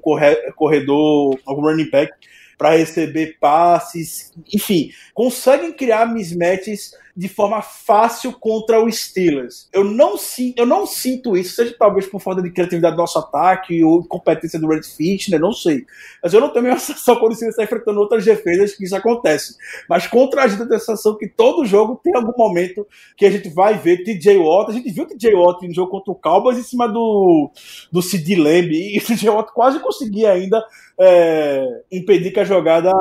[0.55, 2.11] corredor, algum running back
[2.57, 9.69] para receber passes, enfim, conseguem criar mismatches de forma fácil contra o Steelers.
[9.71, 10.15] Eu não,
[10.57, 14.59] eu não sinto isso, seja talvez por falta de criatividade do nosso ataque ou competência
[14.59, 15.85] do Red Fitner, não sei.
[16.21, 18.95] Mas eu não tenho a sensação quando o Steelers está enfrentando outras defesas que isso
[18.95, 19.55] acontece.
[19.89, 23.25] Mas contra a gente eu tenho a sensação que todo jogo tem algum momento que
[23.25, 24.71] a gente vai ver TJ Watt.
[24.71, 27.49] A gente viu TJ Watt no jogo contra o Cowboys em cima do,
[27.91, 30.61] do Sid Lamb e o TJ Watt quase conseguia ainda
[30.99, 32.91] é, impedir que a jogada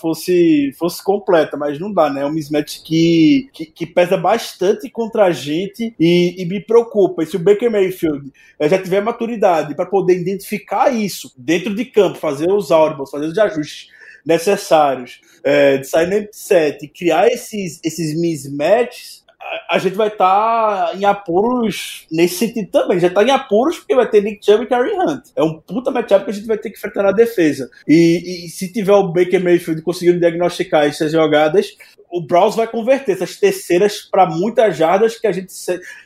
[0.00, 2.22] fosse, fosse completa, mas não dá, né?
[2.22, 7.22] É um mismatch que, que, que pesa bastante contra a gente e, e, me preocupa.
[7.22, 11.86] E se o Baker Mayfield eh, já tiver maturidade para poder identificar isso dentro de
[11.86, 13.88] campo, fazer os audibles, fazer os ajustes
[14.24, 19.24] necessários, é, de sair no set criar esses, esses mismatches,
[19.68, 23.00] a gente vai estar tá em apuros nesse sentido também.
[23.00, 25.24] Já está em apuros porque vai ter Nick Chubb e Carrie Hunt.
[25.34, 27.68] É um puta matchup que a gente vai ter que enfrentar na defesa.
[27.86, 31.76] E, e se tiver o Baker Mayfield conseguindo diagnosticar essas jogadas,
[32.10, 35.52] o Browns vai converter essas terceiras para muitas jardas que a gente,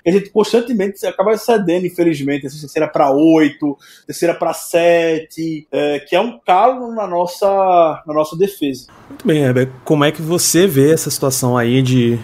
[0.02, 2.46] que a gente constantemente acaba cedendo, infelizmente.
[2.46, 3.76] Essa terceira para oito,
[4.06, 8.86] terceira para sete, é, que é um calo na nossa, na nossa defesa.
[9.08, 9.68] Muito bem, Heber.
[9.84, 12.18] Como é que você vê essa situação aí de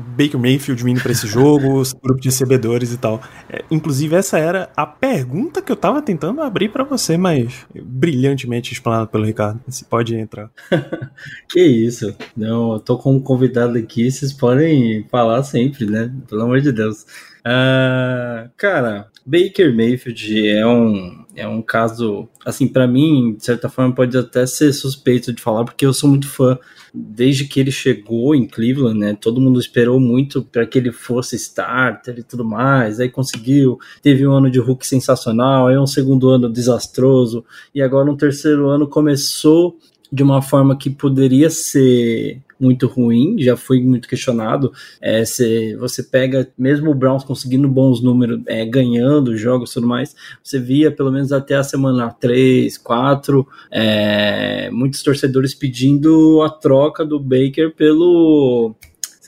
[0.00, 3.20] Baker Mayfield vindo para esse jogo, grupo de recebedores e tal.
[3.48, 8.72] É, inclusive, essa era a pergunta que eu tava tentando abrir para você, mas brilhantemente
[8.72, 9.60] explanado pelo Ricardo.
[9.66, 10.50] Você pode entrar.
[11.48, 12.14] que isso.
[12.36, 16.12] Não, eu tô com um convidado aqui, vocês podem falar sempre, né?
[16.28, 17.04] Pelo amor de Deus.
[17.40, 23.94] Uh, cara, Baker Mayfield é um, é um caso, assim, para mim, de certa forma,
[23.94, 26.58] pode até ser suspeito de falar, porque eu sou muito fã
[26.92, 29.16] desde que ele chegou em Cleveland, né?
[29.18, 32.98] Todo mundo esperou muito para que ele fosse starter e tudo mais.
[33.00, 38.10] Aí conseguiu, teve um ano de Hulk sensacional, aí um segundo ano desastroso, e agora
[38.10, 39.78] um terceiro ano começou
[40.12, 44.72] de uma forma que poderia ser muito ruim, já foi muito questionado.
[45.00, 49.86] É, se você pega, mesmo o Browns conseguindo bons números, é, ganhando jogos e tudo
[49.86, 56.50] mais, você via pelo menos até a semana 3, 4, é, muitos torcedores pedindo a
[56.50, 58.74] troca do Baker pelo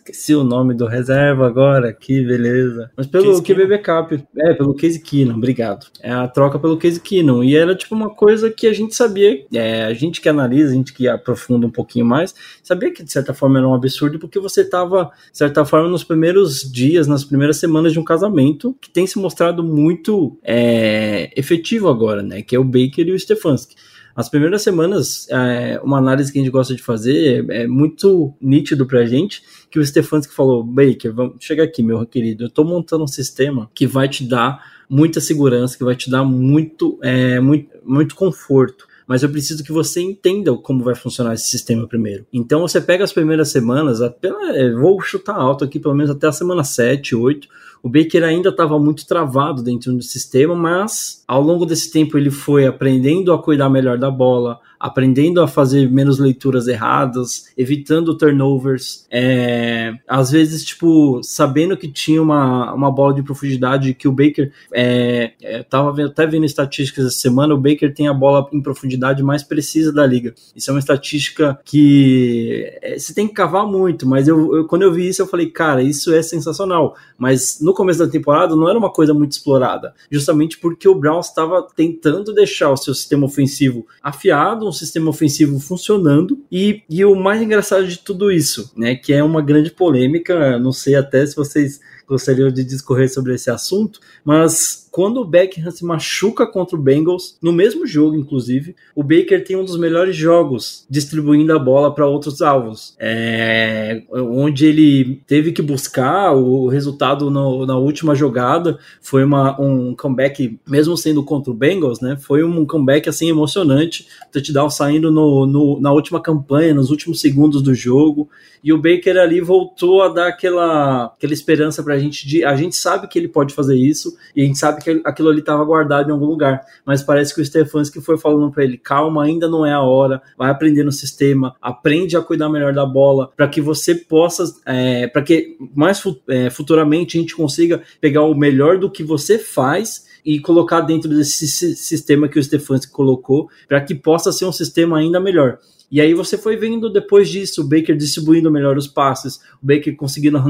[0.04, 2.90] Esqueci o nome do reserva agora, que beleza.
[2.96, 4.24] Mas pelo QB Backup.
[4.36, 5.86] É, pelo Case Keenum, obrigado.
[6.00, 7.44] É a troca pelo Case Keenum.
[7.44, 10.74] E era tipo uma coisa que a gente sabia, é, a gente que analisa, a
[10.74, 14.40] gente que aprofunda um pouquinho mais, sabia que de certa forma era um absurdo, porque
[14.40, 18.90] você estava, de certa forma, nos primeiros dias, nas primeiras semanas de um casamento, que
[18.90, 22.42] tem se mostrado muito é, efetivo agora, né?
[22.42, 23.76] Que é o Baker e o Stefanski.
[24.14, 28.34] As primeiras semanas, é, uma análise que a gente gosta de fazer é, é muito
[28.40, 32.64] nítido pra gente que o Stefanski falou, Baker, vamos chegar aqui, meu querido, eu tô
[32.64, 37.40] montando um sistema que vai te dar muita segurança, que vai te dar muito, é,
[37.40, 42.24] muito, muito conforto mas eu preciso que você entenda como vai funcionar esse sistema primeiro.
[42.32, 44.30] Então você pega as primeiras semanas, até,
[44.72, 47.46] vou chutar alto aqui, pelo menos até a semana 7, 8,
[47.82, 52.30] o Baker ainda estava muito travado dentro do sistema, mas ao longo desse tempo ele
[52.30, 59.06] foi aprendendo a cuidar melhor da bola, aprendendo a fazer menos leituras erradas, evitando turnovers,
[59.08, 64.50] é, às vezes, tipo, sabendo que tinha uma, uma bola de profundidade que o Baker
[64.72, 68.60] é, é, tava vendo, até vendo estatísticas essa semana, o Baker tem a bola em
[68.60, 70.34] profundidade mais precisa da liga.
[70.56, 74.82] Isso é uma estatística que é, você tem que cavar muito, mas eu, eu, quando
[74.82, 76.96] eu vi isso eu falei, cara, isso é sensacional.
[77.16, 81.28] Mas no começo da temporada não era uma coisa muito explorada, justamente porque o Browns
[81.28, 86.38] estava tentando deixar o seu sistema ofensivo afiado, um sistema ofensivo funcionando.
[86.50, 90.72] E, e o mais engraçado de tudo isso, né, que é uma grande polêmica, não
[90.72, 95.86] sei até se vocês gostariam de discorrer sobre esse assunto, mas quando o Beckham se
[95.86, 100.84] machuca contra o Bengals, no mesmo jogo, inclusive, o Baker tem um dos melhores jogos
[100.88, 102.94] distribuindo a bola para outros alvos.
[103.00, 108.78] É, onde ele teve que buscar o resultado no, na última jogada.
[109.00, 112.18] Foi uma, um comeback, mesmo sendo contra o Bengals, né?
[112.20, 114.06] Foi um comeback assim emocionante.
[114.30, 118.28] Touchdown saindo no, no, na última campanha, nos últimos segundos do jogo.
[118.62, 122.44] E o Baker ali voltou a dar aquela, aquela esperança para gente.
[122.44, 125.40] A gente sabe que ele pode fazer isso, e a gente sabe que aquilo ali
[125.40, 126.64] estava guardado em algum lugar.
[126.84, 130.20] Mas parece que o Stefanski foi falando para ele: calma, ainda não é a hora,
[130.36, 135.06] vai aprender no sistema, aprende a cuidar melhor da bola, para que você possa, é,
[135.06, 140.10] para que mais é, futuramente a gente consiga pegar o melhor do que você faz
[140.24, 144.98] e colocar dentro desse sistema que o Stefanski colocou, para que possa ser um sistema
[144.98, 145.58] ainda melhor.
[145.92, 149.94] E aí você foi vendo depois disso o Baker distribuindo melhor os passes, o Baker
[149.94, 150.42] conseguindo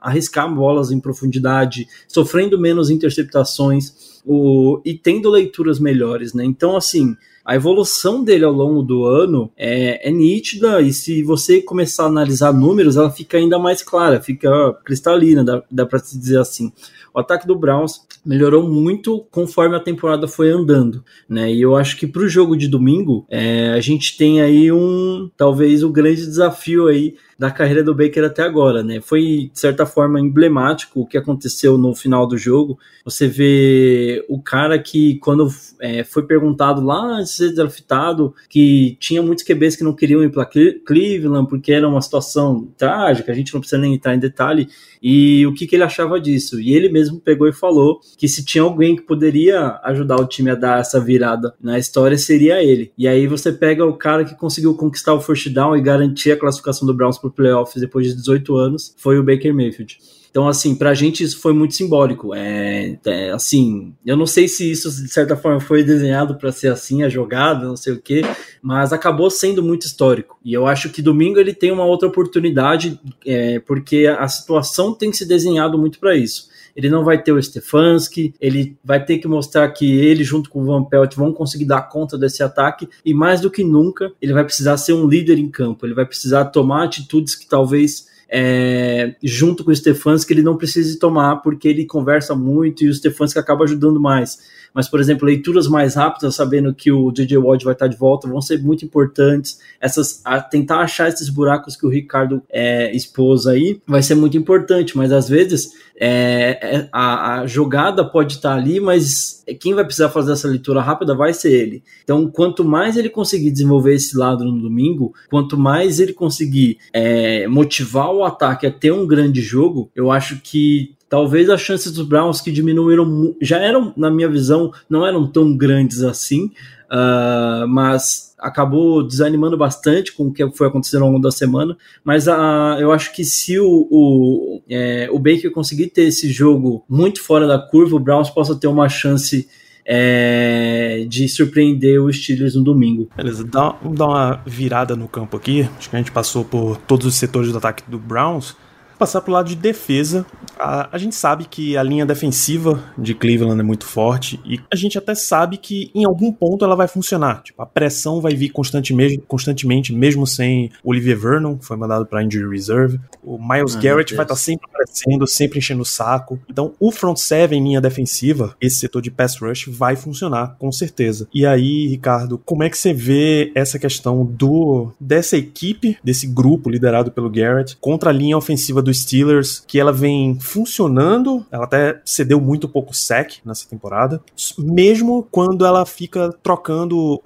[0.00, 6.44] arriscar bolas em profundidade, sofrendo menos interceptações o, e tendo leituras melhores, né?
[6.44, 11.62] Então, assim, a evolução dele ao longo do ano é, é, nítida e se você
[11.62, 16.18] começar a analisar números, ela fica ainda mais clara, fica cristalina, dá, dá para se
[16.18, 16.72] dizer assim.
[17.14, 21.52] O ataque do Browns melhorou muito conforme a temporada foi andando, né?
[21.52, 25.30] E eu acho que para o jogo de domingo é, a gente tem aí um
[25.36, 29.00] talvez o grande desafio aí da carreira do Baker até agora, né?
[29.00, 32.78] Foi de certa forma emblemático o que aconteceu no final do jogo.
[33.02, 35.48] Você vê o cara que quando
[35.80, 40.22] é, foi perguntado lá antes de ser draftado que tinha muitos QBs que não queriam
[40.22, 43.32] ir para Cleveland porque era uma situação trágica.
[43.32, 44.68] A gente não precisa nem entrar em detalhe
[45.02, 46.60] e o que, que ele achava disso.
[46.60, 50.50] E ele mesmo pegou e falou que se tinha alguém que poderia ajudar o time
[50.50, 52.92] a dar essa virada na história seria ele.
[52.96, 56.36] E aí você pega o cara que conseguiu conquistar o first down e garantir a
[56.36, 59.98] classificação do Browns para playoffs depois de 18 anos foi o Baker Mayfield.
[60.30, 62.34] Então, assim, pra gente isso foi muito simbólico.
[62.34, 66.68] É, é assim, eu não sei se isso de certa forma foi desenhado para ser
[66.68, 68.22] assim, a jogada, não sei o quê,
[68.62, 70.38] mas acabou sendo muito histórico.
[70.44, 75.12] E eu acho que domingo ele tem uma outra oportunidade, é, porque a situação tem
[75.12, 79.28] se desenhado muito para isso ele não vai ter o Stefanski, ele vai ter que
[79.28, 83.12] mostrar que ele, junto com o Van Pelt, vão conseguir dar conta desse ataque, e
[83.12, 86.46] mais do que nunca, ele vai precisar ser um líder em campo, ele vai precisar
[86.46, 91.84] tomar atitudes que talvez é, junto com o Stefanski ele não precise tomar porque ele
[91.84, 94.38] conversa muito e o Stefanski acaba ajudando mais
[94.74, 98.28] mas, por exemplo, leituras mais rápidas, sabendo que o DJ Watt vai estar de volta,
[98.28, 99.58] vão ser muito importantes.
[99.80, 104.96] Essas, tentar achar esses buracos que o Ricardo é, expôs aí vai ser muito importante,
[104.96, 110.08] mas às vezes é, é, a, a, jogada pode estar ali, mas quem vai precisar
[110.08, 111.82] fazer essa leitura rápida vai ser ele.
[112.02, 117.46] Então, quanto mais ele conseguir desenvolver esse lado no domingo, quanto mais ele conseguir é,
[117.46, 122.06] motivar o ataque a ter um grande jogo, eu acho que talvez as chances dos
[122.06, 126.44] Browns que diminuíram, já eram, na minha visão, não eram tão grandes assim,
[126.86, 131.76] uh, mas acabou desanimando bastante com o que foi acontecendo ao longo da semana.
[132.04, 136.84] Mas uh, eu acho que se o, o, é, o Baker conseguir ter esse jogo
[136.88, 139.46] muito fora da curva, o Browns possa ter uma chance.
[139.92, 143.08] É, de surpreender os Steelers no domingo.
[143.16, 145.68] Beleza, dá, vamos dar uma virada no campo aqui.
[145.78, 148.54] Acho que a gente passou por todos os setores do ataque do Browns
[149.00, 150.26] passar pro lado de defesa.
[150.58, 154.76] A, a, gente sabe que a linha defensiva de Cleveland é muito forte e a
[154.76, 157.42] gente até sabe que em algum ponto ela vai funcionar.
[157.42, 162.22] Tipo, a pressão vai vir constantemente, constantemente mesmo sem Olivier Vernon, que foi mandado para
[162.22, 163.00] injury reserve.
[163.24, 166.38] O Miles ah, Garrett vai estar tá sempre aparecendo, sempre enchendo o saco.
[166.50, 171.26] Então, o front seven linha defensiva, esse setor de pass rush vai funcionar com certeza.
[171.32, 176.68] E aí, Ricardo, como é que você vê essa questão do dessa equipe, desse grupo
[176.68, 181.64] liderado pelo Garrett contra a linha ofensiva do do Steelers, que ela vem funcionando, ela
[181.64, 184.20] até cedeu muito pouco sec nessa temporada,
[184.58, 187.20] mesmo quando ela fica trocando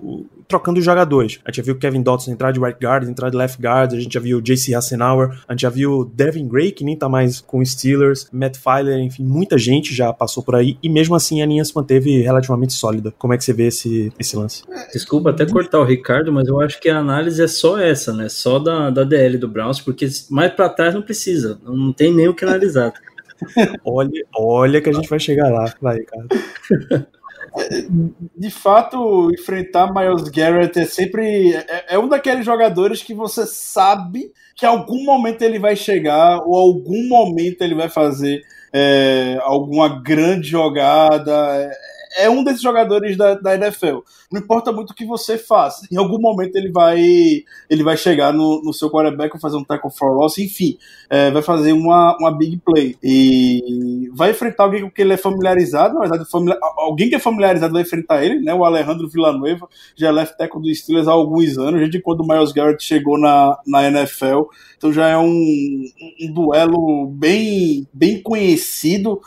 [0.47, 1.41] trocando jogadores.
[1.45, 4.01] A gente já viu Kevin Dotson entrar de right guard, entrar de left guard, a
[4.01, 7.41] gente já viu JC Hassenauer, a gente já viu Devin Gray, que nem tá mais
[7.41, 11.43] com os Steelers, Matt Filer, enfim, muita gente já passou por aí, e mesmo assim
[11.43, 13.13] a linha se manteve relativamente sólida.
[13.19, 14.63] Como é que você vê esse, esse lance?
[14.93, 18.29] Desculpa até cortar o Ricardo, mas eu acho que a análise é só essa, né?
[18.29, 22.29] Só da, da DL do Browns, porque mais para trás não precisa não tem nem
[22.29, 22.93] o que analisar.
[23.85, 26.27] olha, olha que a gente vai chegar lá, vai, cara.
[28.37, 31.55] De fato, enfrentar Miles Garrett é sempre.
[31.55, 36.57] É, é, um daqueles jogadores que você sabe que algum momento ele vai chegar, ou
[36.57, 38.43] algum momento ele vai fazer
[38.73, 41.71] é, alguma grande jogada.
[42.17, 44.01] É, um desses jogadores da, da NFL.
[44.31, 45.87] Não importa muito o que você faça.
[45.91, 47.01] Em algum momento ele vai
[47.69, 50.79] ele vai chegar no, no seu quarterback, fazer um tackle for loss, enfim,
[51.11, 52.97] é, vai fazer uma, uma big play.
[53.03, 57.19] E vai enfrentar alguém com quem ele é familiarizado, na verdade, familiar, alguém que é
[57.19, 58.55] familiarizado vai enfrentar ele, né?
[58.55, 62.27] O Alejandro Villanueva, já é left tackle do Steelers há alguns anos, desde quando o
[62.27, 64.43] Miles Garrett chegou na, na NFL.
[64.77, 65.85] Então já é um,
[66.21, 69.21] um duelo bem, bem conhecido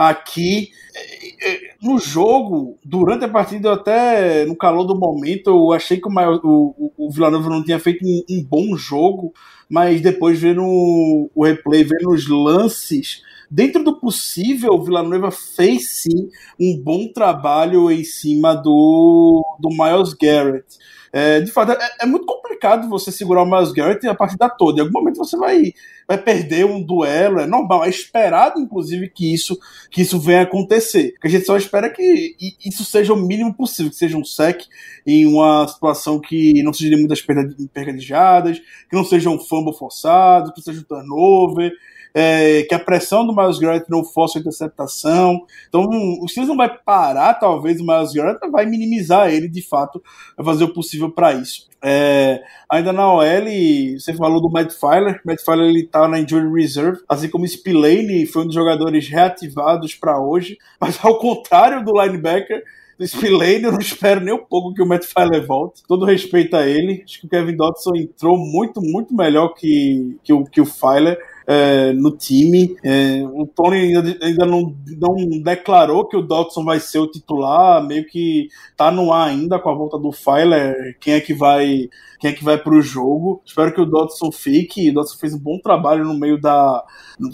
[0.00, 5.72] aqui é, é, no jogo, durante a partida, eu até no calor do momento, eu
[5.72, 9.34] achei que o, o, o Villanova não tinha feito um, um, bom jogo,
[9.68, 16.30] mas depois vendo o replay, vendo os lances, dentro do possível, o Villanova fez sim
[16.58, 20.64] um bom trabalho em cima do, do Miles Garrett.
[21.12, 24.78] É, de fato, é, é, muito complicado você segurar o Miles Garrett a partida toda.
[24.78, 25.72] Em algum momento você vai,
[26.06, 29.58] vai perder um duelo, é normal, é esperado, inclusive, que isso,
[29.90, 31.14] que isso venha acontecer.
[31.20, 34.62] Que a gente só espera que isso seja o mínimo possível, que seja um sec
[35.04, 39.76] em uma situação que não seja de muitas perdas, perdas que não seja um fumble
[39.76, 41.72] forçado, que seja um turnover
[42.14, 45.44] é, que a pressão do Miles Garrett não fosse a interceptação.
[45.68, 45.86] Então,
[46.20, 50.02] o Steelers não vai parar, talvez, o Miles Garrett, vai minimizar ele, de fato,
[50.36, 51.68] vai fazer o possível para isso.
[51.82, 53.24] É, ainda na OL,
[53.98, 55.20] você falou do Matt Filer.
[55.24, 59.94] Matt Filer ele tá na injury reserve, assim como Spillane foi um dos jogadores reativados
[59.94, 60.58] para hoje.
[60.78, 62.62] Mas ao contrário do linebacker,
[62.98, 65.82] do Spillane, eu não espero nem um pouco que o Matt Filer volte.
[65.88, 67.02] Todo respeito a ele.
[67.02, 71.18] Acho que o Kevin Dodson entrou muito, muito melhor que, que, o, que o Filer
[71.50, 72.76] é, no time.
[72.84, 77.84] É, o Tony ainda, ainda não, não declarou que o Dodson vai ser o titular,
[77.84, 78.46] meio que
[78.76, 81.88] tá no ar ainda com a volta do Filer, quem é que vai
[82.20, 83.42] quem é que vai para o jogo.
[83.44, 84.90] Espero que o Dodson fique.
[84.90, 86.84] O Dodson fez um bom trabalho no meio da
[87.18, 87.30] no,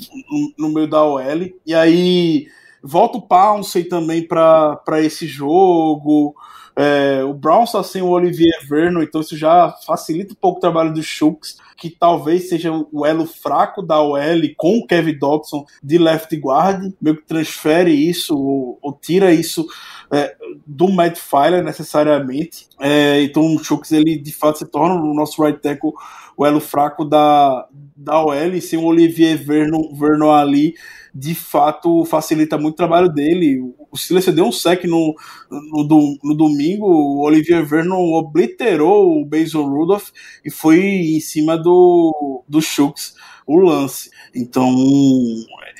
[0.56, 1.20] no meio da OL.
[1.66, 2.46] E aí
[2.82, 6.34] volta o Pouncey também para esse jogo.
[6.78, 10.60] É, o Browns está sem o Olivier Vernon, então isso já facilita um pouco o
[10.60, 14.20] trabalho dos Shooks, que talvez seja o elo fraco da OL
[14.58, 19.66] com o Kevin Dodson de left guard, meio que transfere isso ou, ou tira isso
[20.12, 22.66] é, do Matt Filer necessariamente.
[22.78, 25.92] É, então o Shooks ele de fato se torna o nosso right tackle
[26.36, 27.66] o elo fraco da,
[27.96, 30.74] da OL, sem o Olivier Vernon ali
[31.18, 33.58] de fato facilita muito o trabalho dele.
[33.90, 35.14] O Steelers deu um sec no,
[35.50, 40.10] no, no, domingo, o Olivier Vernon obliterou o Basil Rudolph
[40.44, 43.14] e foi em cima do, do Shooks.
[43.46, 44.10] O lance.
[44.34, 44.74] Então,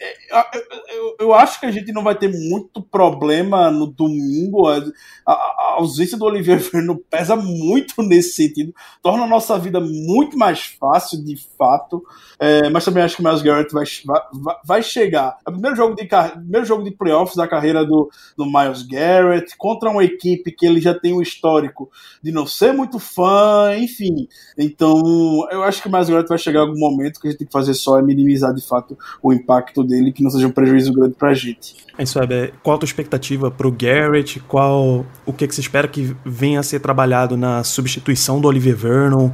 [0.01, 0.45] é,
[1.19, 4.69] eu, acho que a gente não vai ter muito problema no domingo.
[4.69, 4.87] A,
[5.77, 11.23] ausência do Olivier Verno pesa muito nesse sentido, torna a nossa vida muito mais fácil,
[11.23, 12.03] de fato.
[12.39, 13.85] É, mas também acho que o Miles Garrett vai,
[14.33, 15.37] vai, vai chegar.
[15.47, 19.57] É o primeiro jogo de, primeiro jogo de playoffs da carreira do, do Miles Garrett
[19.57, 21.91] contra uma equipe que ele já tem um histórico
[22.23, 24.29] de não ser muito fã, enfim.
[24.57, 25.01] Então,
[25.51, 27.53] eu acho que o Miles Garrett vai chegar algum momento que a gente tem que
[27.57, 31.15] fazer só é minimizar de fato o impacto dele, que não seja um prejuízo grande
[31.15, 31.77] pra gente.
[31.99, 32.53] É isso, Web.
[32.63, 34.41] Qual a tua expectativa pro Garrett?
[34.41, 38.77] Qual o que, que você espera que venha a ser trabalhado na substituição do Oliver
[38.77, 39.31] Vernon?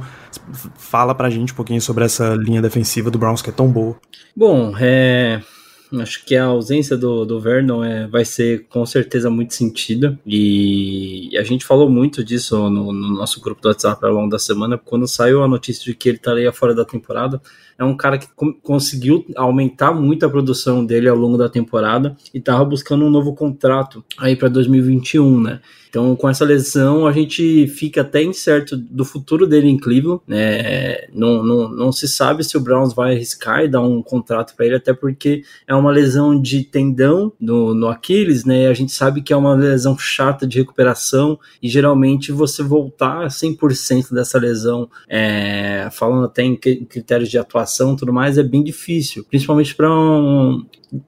[0.77, 3.95] Fala pra gente um pouquinho sobre essa linha defensiva do Browns que é tão boa.
[4.35, 5.41] Bom, é,
[5.99, 10.19] Acho que a ausência do, do Vernon é, vai ser com certeza muito sentida.
[10.25, 14.39] E a gente falou muito disso no, no nosso grupo do WhatsApp ao longo da
[14.39, 17.39] semana, quando saiu a notícia de que ele estaria fora da temporada.
[17.77, 18.27] É um cara que
[18.61, 23.35] conseguiu aumentar muito a produção dele ao longo da temporada e estava buscando um novo
[23.35, 25.59] contrato aí para 2021, né?
[25.93, 30.23] Então, com essa lesão, a gente fica até incerto do futuro dele em Cleveland.
[30.27, 31.05] Né?
[31.13, 34.65] Não, não, não se sabe se o Browns vai arriscar e dar um contrato para
[34.65, 38.69] ele, até porque é uma lesão de tendão no, no Aquiles, né?
[38.69, 44.15] A gente sabe que é uma lesão chata de recuperação e geralmente você voltar 100%
[44.15, 49.23] dessa lesão, é, falando até em critérios de atuação e tudo mais, é bem difícil,
[49.29, 50.65] principalmente para um,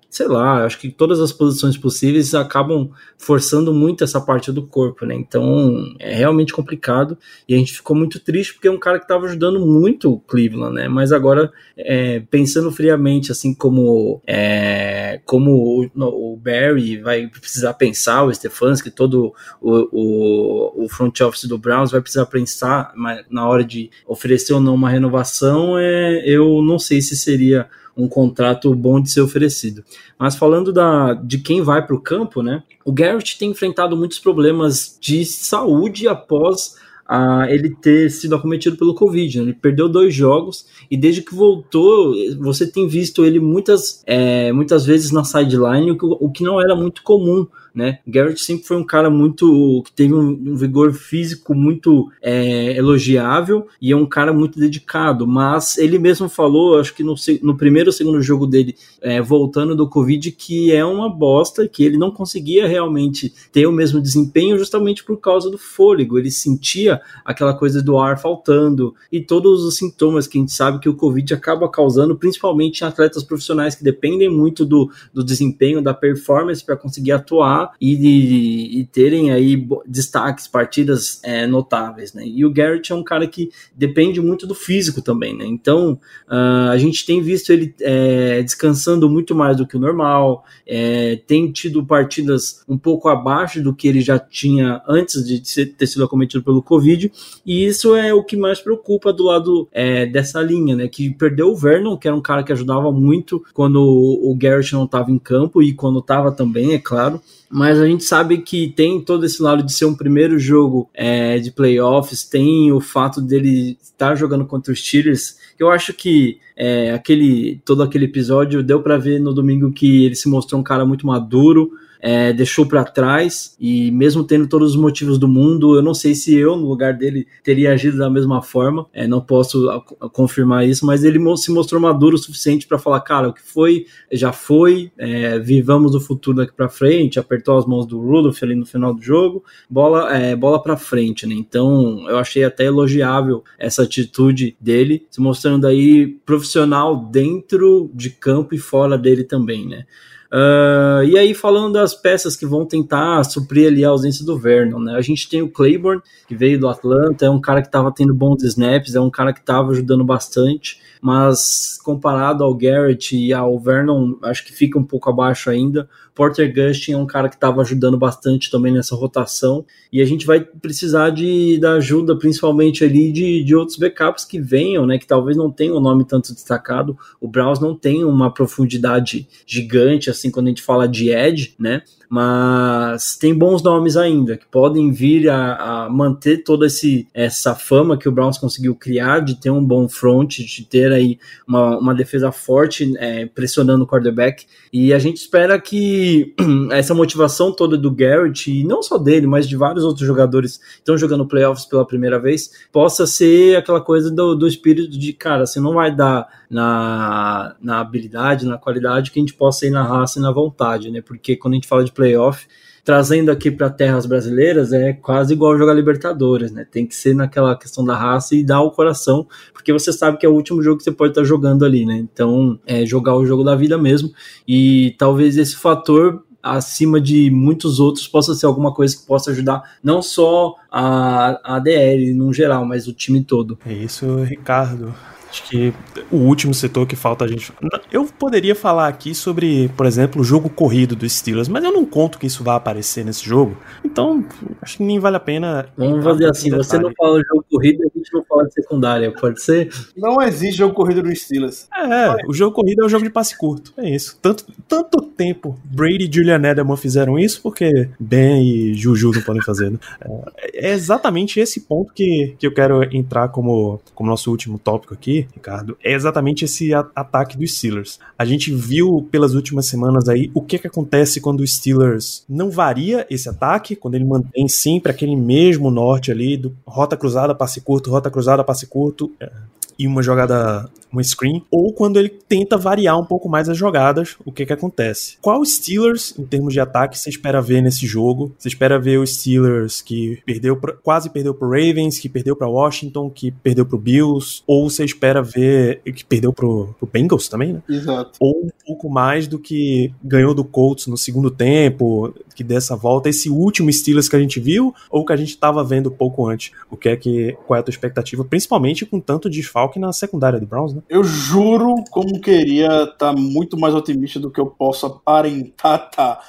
[0.09, 5.05] sei lá, acho que todas as posições possíveis acabam forçando muito essa parte do corpo,
[5.05, 5.13] né?
[5.15, 7.17] Então é realmente complicado
[7.47, 10.19] e a gente ficou muito triste porque é um cara que estava ajudando muito o
[10.19, 10.87] Cleveland, né?
[10.87, 18.23] Mas agora, é, pensando friamente, assim como é, como o, o, Barry vai precisar pensar,
[18.23, 22.93] o Stefanski, todo o, o, o front office do Browns vai precisar pensar
[23.29, 28.07] na hora de oferecer ou não uma renovação, é, eu não sei se seria um
[28.07, 29.83] contrato bom de ser oferecido.
[30.19, 32.63] Mas falando da, de quem vai para o campo, né?
[32.83, 36.75] O Garrett tem enfrentado muitos problemas de saúde após
[37.07, 39.37] a ele ter sido acometido pelo Covid.
[39.37, 39.43] Né?
[39.45, 44.85] Ele perdeu dois jogos e desde que voltou, você tem visto ele muitas, é, muitas
[44.85, 47.45] vezes na sideline, o o que não era muito comum
[47.75, 47.99] né?
[48.07, 53.91] Garrett sempre foi um cara muito que teve um, vigor físico muito é, elogiável e
[53.91, 57.93] é um cara muito dedicado, mas ele mesmo falou, acho que no, no primeiro ou
[57.93, 62.65] segundo jogo dele, é, voltando do Covid, que é uma bosta, que ele não conseguia
[62.65, 67.97] realmente ter o mesmo desempenho justamente por causa do fôlego, ele sentia aquela coisa do
[67.97, 72.15] ar faltando e todos os sintomas que a gente sabe que o Covid acaba causando,
[72.15, 77.64] principalmente em atletas profissionais que dependem muito do, do desempenho, da performance para conseguir atuar
[77.79, 82.23] e, e terem aí destaques, partidas é, notáveis, né?
[82.25, 85.45] E o Garrett é um cara que depende muito do físico também, né?
[85.45, 90.43] Então uh, a gente tem visto ele é, descansando muito mais do que o normal,
[90.65, 95.87] é, tem tido partidas um pouco abaixo do que ele já tinha antes de ter
[95.87, 97.11] sido acometido pelo Covid,
[97.45, 100.87] e isso é o que mais preocupa do lado é, dessa linha, né?
[100.87, 104.85] Que perdeu o Vernon, que era um cara que ajudava muito quando o Garrett não
[104.85, 107.21] estava em campo e quando estava também, é claro
[107.55, 111.39] mas a gente sabe que tem todo esse lado de ser um primeiro jogo é,
[111.39, 116.91] de playoffs, tem o fato dele estar jogando contra os Steelers, eu acho que é,
[116.91, 120.85] aquele todo aquele episódio deu para ver no domingo que ele se mostrou um cara
[120.85, 121.71] muito maduro,
[122.05, 126.13] é, deixou para trás e mesmo tendo todos os motivos do mundo, eu não sei
[126.13, 128.85] se eu no lugar dele teria agido da mesma forma.
[128.93, 129.67] É, não posso
[130.13, 133.87] confirmar isso, mas ele se mostrou maduro o suficiente para falar, cara, o que foi
[134.11, 137.17] já foi, é, vivamos o futuro daqui para frente.
[137.17, 141.25] Apertou as mãos do Rudolph ali no final do jogo, bola é, bola para frente,
[141.25, 141.33] né?
[141.33, 148.53] Então eu achei até elogiável essa atitude dele, se mostrando aí profissional dentro de campo
[148.53, 149.85] e fora dele também, né?
[150.31, 154.79] Uh, e aí, falando das peças que vão tentar suprir ali a ausência do Vernon,
[154.79, 154.95] né?
[154.95, 158.13] A gente tem o Claiborne, que veio do Atlanta, é um cara que estava tendo
[158.13, 163.59] bons snaps, é um cara que estava ajudando bastante, mas comparado ao Garrett e ao
[163.59, 165.87] Vernon, acho que fica um pouco abaixo ainda.
[166.15, 169.63] Porter Gustin é um cara que estava ajudando bastante também nessa rotação.
[169.93, 174.41] E a gente vai precisar de, da ajuda, principalmente ali, de, de outros backups que
[174.41, 174.97] venham, né?
[174.97, 176.97] Que talvez não tenham o nome tanto destacado.
[177.21, 181.83] O Browns não tem uma profundidade gigante, assim, quando a gente fala de edge, né?
[182.15, 187.97] Mas tem bons nomes ainda que podem vir a, a manter toda esse, essa fama
[187.97, 191.93] que o Browns conseguiu criar de ter um bom front, de ter aí uma, uma
[191.93, 194.45] defesa forte é, pressionando o quarterback.
[194.71, 196.33] E a gente espera que
[196.71, 200.77] essa motivação toda do Garrett, e não só dele, mas de vários outros jogadores que
[200.77, 205.45] estão jogando playoffs pela primeira vez, possa ser aquela coisa do, do espírito de, cara,
[205.45, 209.83] você não vai dar na, na habilidade, na qualidade, que a gente possa ir na
[209.83, 211.01] raça e na vontade, né?
[211.01, 212.47] Porque quando a gente fala de playoff,
[212.83, 216.65] trazendo aqui para terras brasileiras é quase igual jogar Libertadores, né?
[216.69, 220.25] Tem que ser naquela questão da raça e dar o coração, porque você sabe que
[220.25, 221.97] é o último jogo que você pode estar tá jogando ali, né?
[221.97, 224.11] Então, é jogar o jogo da vida mesmo.
[224.47, 229.77] E talvez esse fator acima de muitos outros possa ser alguma coisa que possa ajudar
[229.83, 233.57] não só a, a DL no geral, mas o time todo.
[233.65, 234.93] É isso, Ricardo.
[235.35, 235.73] Acho que
[236.09, 237.51] o último setor que falta a gente.
[237.91, 241.85] Eu poderia falar aqui sobre, por exemplo, o jogo corrido dos Steelers, mas eu não
[241.85, 243.57] conto que isso vai aparecer nesse jogo.
[243.83, 244.23] Então,
[244.61, 245.67] acho que nem vale a pena.
[245.75, 249.41] Vamos fazer assim: você não fala jogo corrido, a gente não fala de secundária, pode
[249.41, 249.69] ser?
[249.97, 251.67] Não existe jogo corrido dos Steelers.
[251.75, 253.73] É, o jogo corrido é um jogo de passe curto.
[253.75, 254.17] É isso.
[254.21, 259.41] Tanto, tanto tempo Brady e Julian Edelman fizeram isso, porque Ben e Juju não podem
[259.41, 259.79] fazer, né?
[260.01, 264.93] É, é exatamente esse ponto que, que eu quero entrar como, como nosso último tópico
[264.93, 267.99] aqui Ricardo, é exatamente esse ataque dos Steelers.
[268.17, 272.49] A gente viu pelas últimas semanas aí o que, que acontece quando o Steelers não
[272.49, 277.61] varia esse ataque, quando ele mantém sempre aquele mesmo norte ali, do rota cruzada, passe
[277.61, 279.31] curto, rota cruzada, passe curto, é,
[279.77, 280.69] e uma jogada
[280.99, 284.53] um screen, ou quando ele tenta variar um pouco mais as jogadas, o que que
[284.53, 285.17] acontece?
[285.21, 288.33] Qual Steelers, em termos de ataque, você espera ver nesse jogo?
[288.37, 292.47] Você espera ver os Steelers que perdeu pra, quase perdeu pro Ravens, que perdeu para
[292.47, 297.53] Washington, que perdeu pro Bills, ou você espera ver que perdeu pro, pro Bengals também,
[297.53, 297.63] né?
[297.69, 298.11] Exato.
[298.19, 303.09] Ou um pouco mais do que ganhou do Colts no segundo tempo, que dessa volta,
[303.09, 306.51] esse último Steelers que a gente viu, ou que a gente estava vendo pouco antes?
[306.69, 310.39] O que é que, qual é a tua expectativa, principalmente com tanto desfalque na secundária
[310.39, 310.81] do Browns, né?
[310.89, 316.19] Eu juro como queria estar tá muito mais otimista do que eu posso aparentar tá.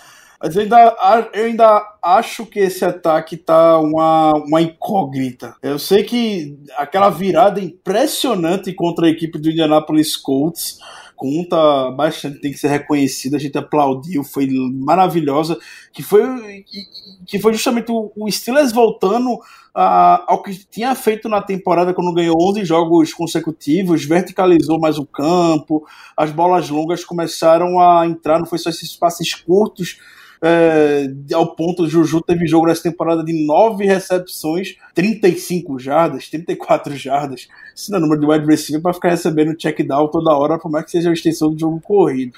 [0.41, 5.57] Mas eu ainda, eu ainda acho que esse ataque tá uma, uma incógnita.
[5.63, 10.79] Eu sei que aquela virada impressionante contra a equipe do Indianapolis Colts
[11.17, 15.59] conta bastante, tem que ser reconhecida, a gente aplaudiu, foi maravilhosa,
[15.93, 16.65] que foi,
[17.27, 19.39] que foi justamente o, Steelers voltando
[19.75, 25.87] ao que tinha feito na temporada quando ganhou 11 jogos consecutivos, verticalizou mais o campo,
[26.17, 29.99] as bolas longas começaram a entrar, não foi só esses passes curtos,
[30.49, 36.95] é, ao ponto de Juju teve jogo nessa temporada de 9 recepções, 35 jardas, 34
[36.95, 37.49] jardas.
[37.75, 40.71] Isso não é número de wide receiver para ficar recebendo check down toda hora, por
[40.71, 42.33] mais que seja a extensão do jogo corrido.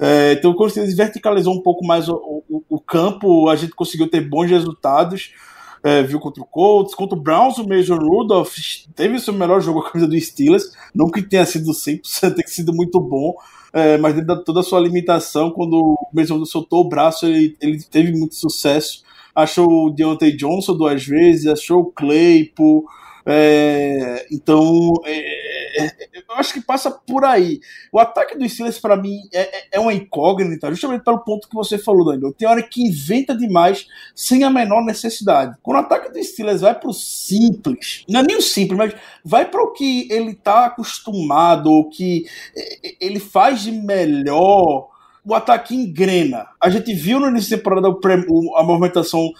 [0.00, 4.10] É, então, quando você verticalizou um pouco mais o, o, o, campo, a gente conseguiu
[4.10, 5.32] ter bons resultados.
[5.80, 8.56] É, viu contra o Colts, contra o Browns, o Major Rudolph
[8.96, 10.72] teve o seu melhor jogo a camisa do Steelers.
[10.94, 13.34] Não que tenha sido 100%, tem sido muito bom,
[13.74, 17.56] é, mas dentro de toda a sua limitação, quando o Mason soltou o braço, ele,
[17.60, 19.03] ele teve muito sucesso.
[19.34, 22.84] Achou o Deontay Johnson duas vezes, achou o Claypool,
[23.26, 27.58] é, então, é, é, eu acho que passa por aí.
[27.90, 31.54] O ataque do Steelers, para mim, é, é, é, uma incógnita, justamente pelo ponto que
[31.54, 32.34] você falou, Daniel.
[32.34, 35.56] Tem hora que inventa demais sem a menor necessidade.
[35.62, 39.46] Quando o ataque do Steelers vai pro simples, não é nem o simples, mas vai
[39.46, 44.93] para o que ele tá acostumado, o que é, ele faz de melhor
[45.24, 46.46] o ataque engrena.
[46.60, 49.32] A gente viu no início da temporada a movimentação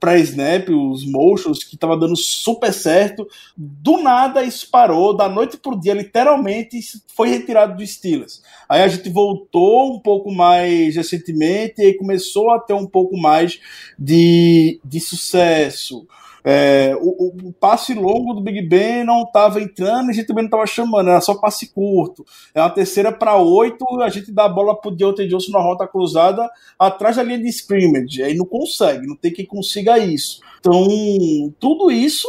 [0.00, 3.26] pré-snap, os motions, que estava dando super certo.
[3.56, 6.80] Do nada isso parou, da noite pro dia, literalmente
[7.14, 8.42] foi retirado do Steelers.
[8.68, 13.60] Aí a gente voltou um pouco mais recentemente e começou a ter um pouco mais
[13.96, 16.06] de, de sucesso.
[16.44, 20.48] É, o, o, passe longo do Big Ben não estava entrando, a gente também não
[20.48, 22.24] estava chamando, era só passe curto.
[22.54, 25.86] É uma terceira para oito, a gente dá a bola pro Deontay Johnson na rota
[25.86, 28.22] cruzada atrás da linha de scrimmage.
[28.22, 30.40] Aí não consegue, não tem quem consiga isso.
[30.60, 32.26] Então, tudo isso,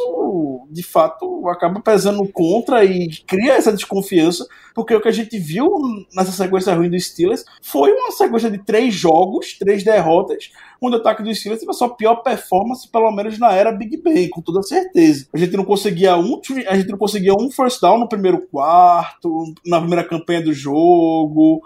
[0.70, 4.45] de fato, acaba pesando contra e cria essa desconfiança,
[4.76, 5.68] porque o que a gente viu
[6.16, 10.51] nessa sequência ruim do Steelers foi uma sequência de três jogos, três derrotas,
[10.82, 13.97] onde o ataque do Steelers teve a sua pior performance, pelo menos na era Big
[13.97, 15.27] Ben, com toda certeza.
[15.34, 19.53] A gente não conseguia um, a gente não conseguia um first down no primeiro quarto,
[19.65, 21.61] na primeira campanha do jogo.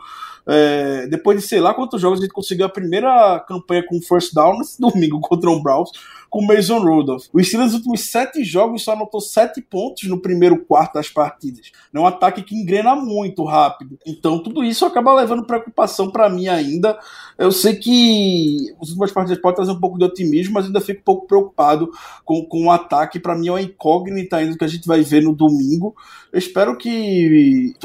[0.45, 4.33] É, depois de sei lá quantos jogos, a gente conseguiu a primeira campanha com first
[4.33, 5.91] down nesse domingo contra o Browns
[6.33, 7.27] com Mason Rudolph.
[7.31, 11.71] O Steelers nos últimos sete jogos só anotou sete pontos no primeiro quarto das partidas.
[11.93, 13.99] É um ataque que engrena muito rápido.
[14.03, 16.97] Então tudo isso acaba levando preocupação para mim ainda.
[17.37, 21.01] Eu sei que as últimas partidas podem trazer um pouco de otimismo, mas ainda fico
[21.01, 21.91] um pouco preocupado
[22.25, 23.19] com, com o ataque.
[23.19, 25.95] Para mim é uma incógnita ainda que a gente vai ver no domingo.
[26.31, 27.75] Eu espero que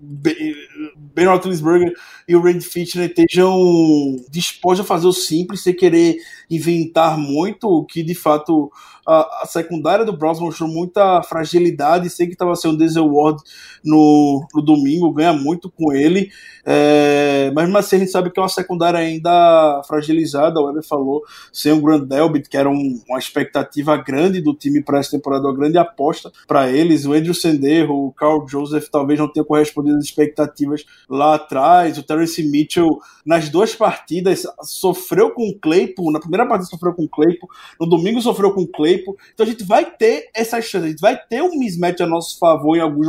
[0.00, 1.94] Ben Roethlisberger
[2.26, 6.16] e o Randy Fitner estejam dispostos a fazer o simples, sem querer
[6.54, 8.70] inventar muito, que de fato
[9.06, 12.10] a, a secundária do Browns mostrou muita fragilidade.
[12.10, 13.42] Sei que estava sendo Denzel Ward
[13.84, 16.30] no, no domingo, ganha muito com ele.
[16.64, 20.60] É, mas mesmo assim a gente sabe que é uma secundária ainda fragilizada.
[20.60, 21.22] O Weber falou,
[21.52, 25.46] sem o Grant Delbit, que era um, uma expectativa grande do time para essa temporada,
[25.46, 27.04] uma grande aposta para eles.
[27.04, 31.98] O Andrew Senderro, o Carl Joseph talvez não tenha correspondido às expectativas lá atrás.
[31.98, 36.12] O Terence Mitchell, nas duas partidas, sofreu com o Claypool.
[36.12, 37.48] Na primeira partida sofreu com o Claypool,
[37.80, 38.91] no domingo sofreu com o Claypool.
[38.92, 39.16] Claypool.
[39.34, 42.38] Então a gente vai ter essa chance, a gente vai ter um mismatch a nosso
[42.38, 43.06] favor em alguns,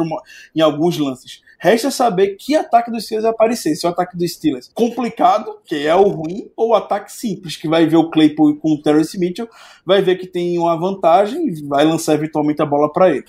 [0.55, 1.41] em alguns lances.
[1.59, 3.73] Resta saber que ataque dos Steelers vai aparecer.
[3.75, 7.55] Se é o ataque dos Steelers complicado, que é o ruim, ou o ataque simples,
[7.55, 9.47] que vai ver o Claypool com o Terrence Mitchell,
[9.85, 13.23] vai ver que tem uma vantagem e vai lançar eventualmente a bola para ele.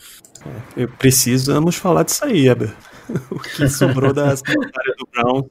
[0.77, 2.75] É, precisamos falar disso aí, Eber.
[3.31, 5.49] o que sobrou da secundária do Brown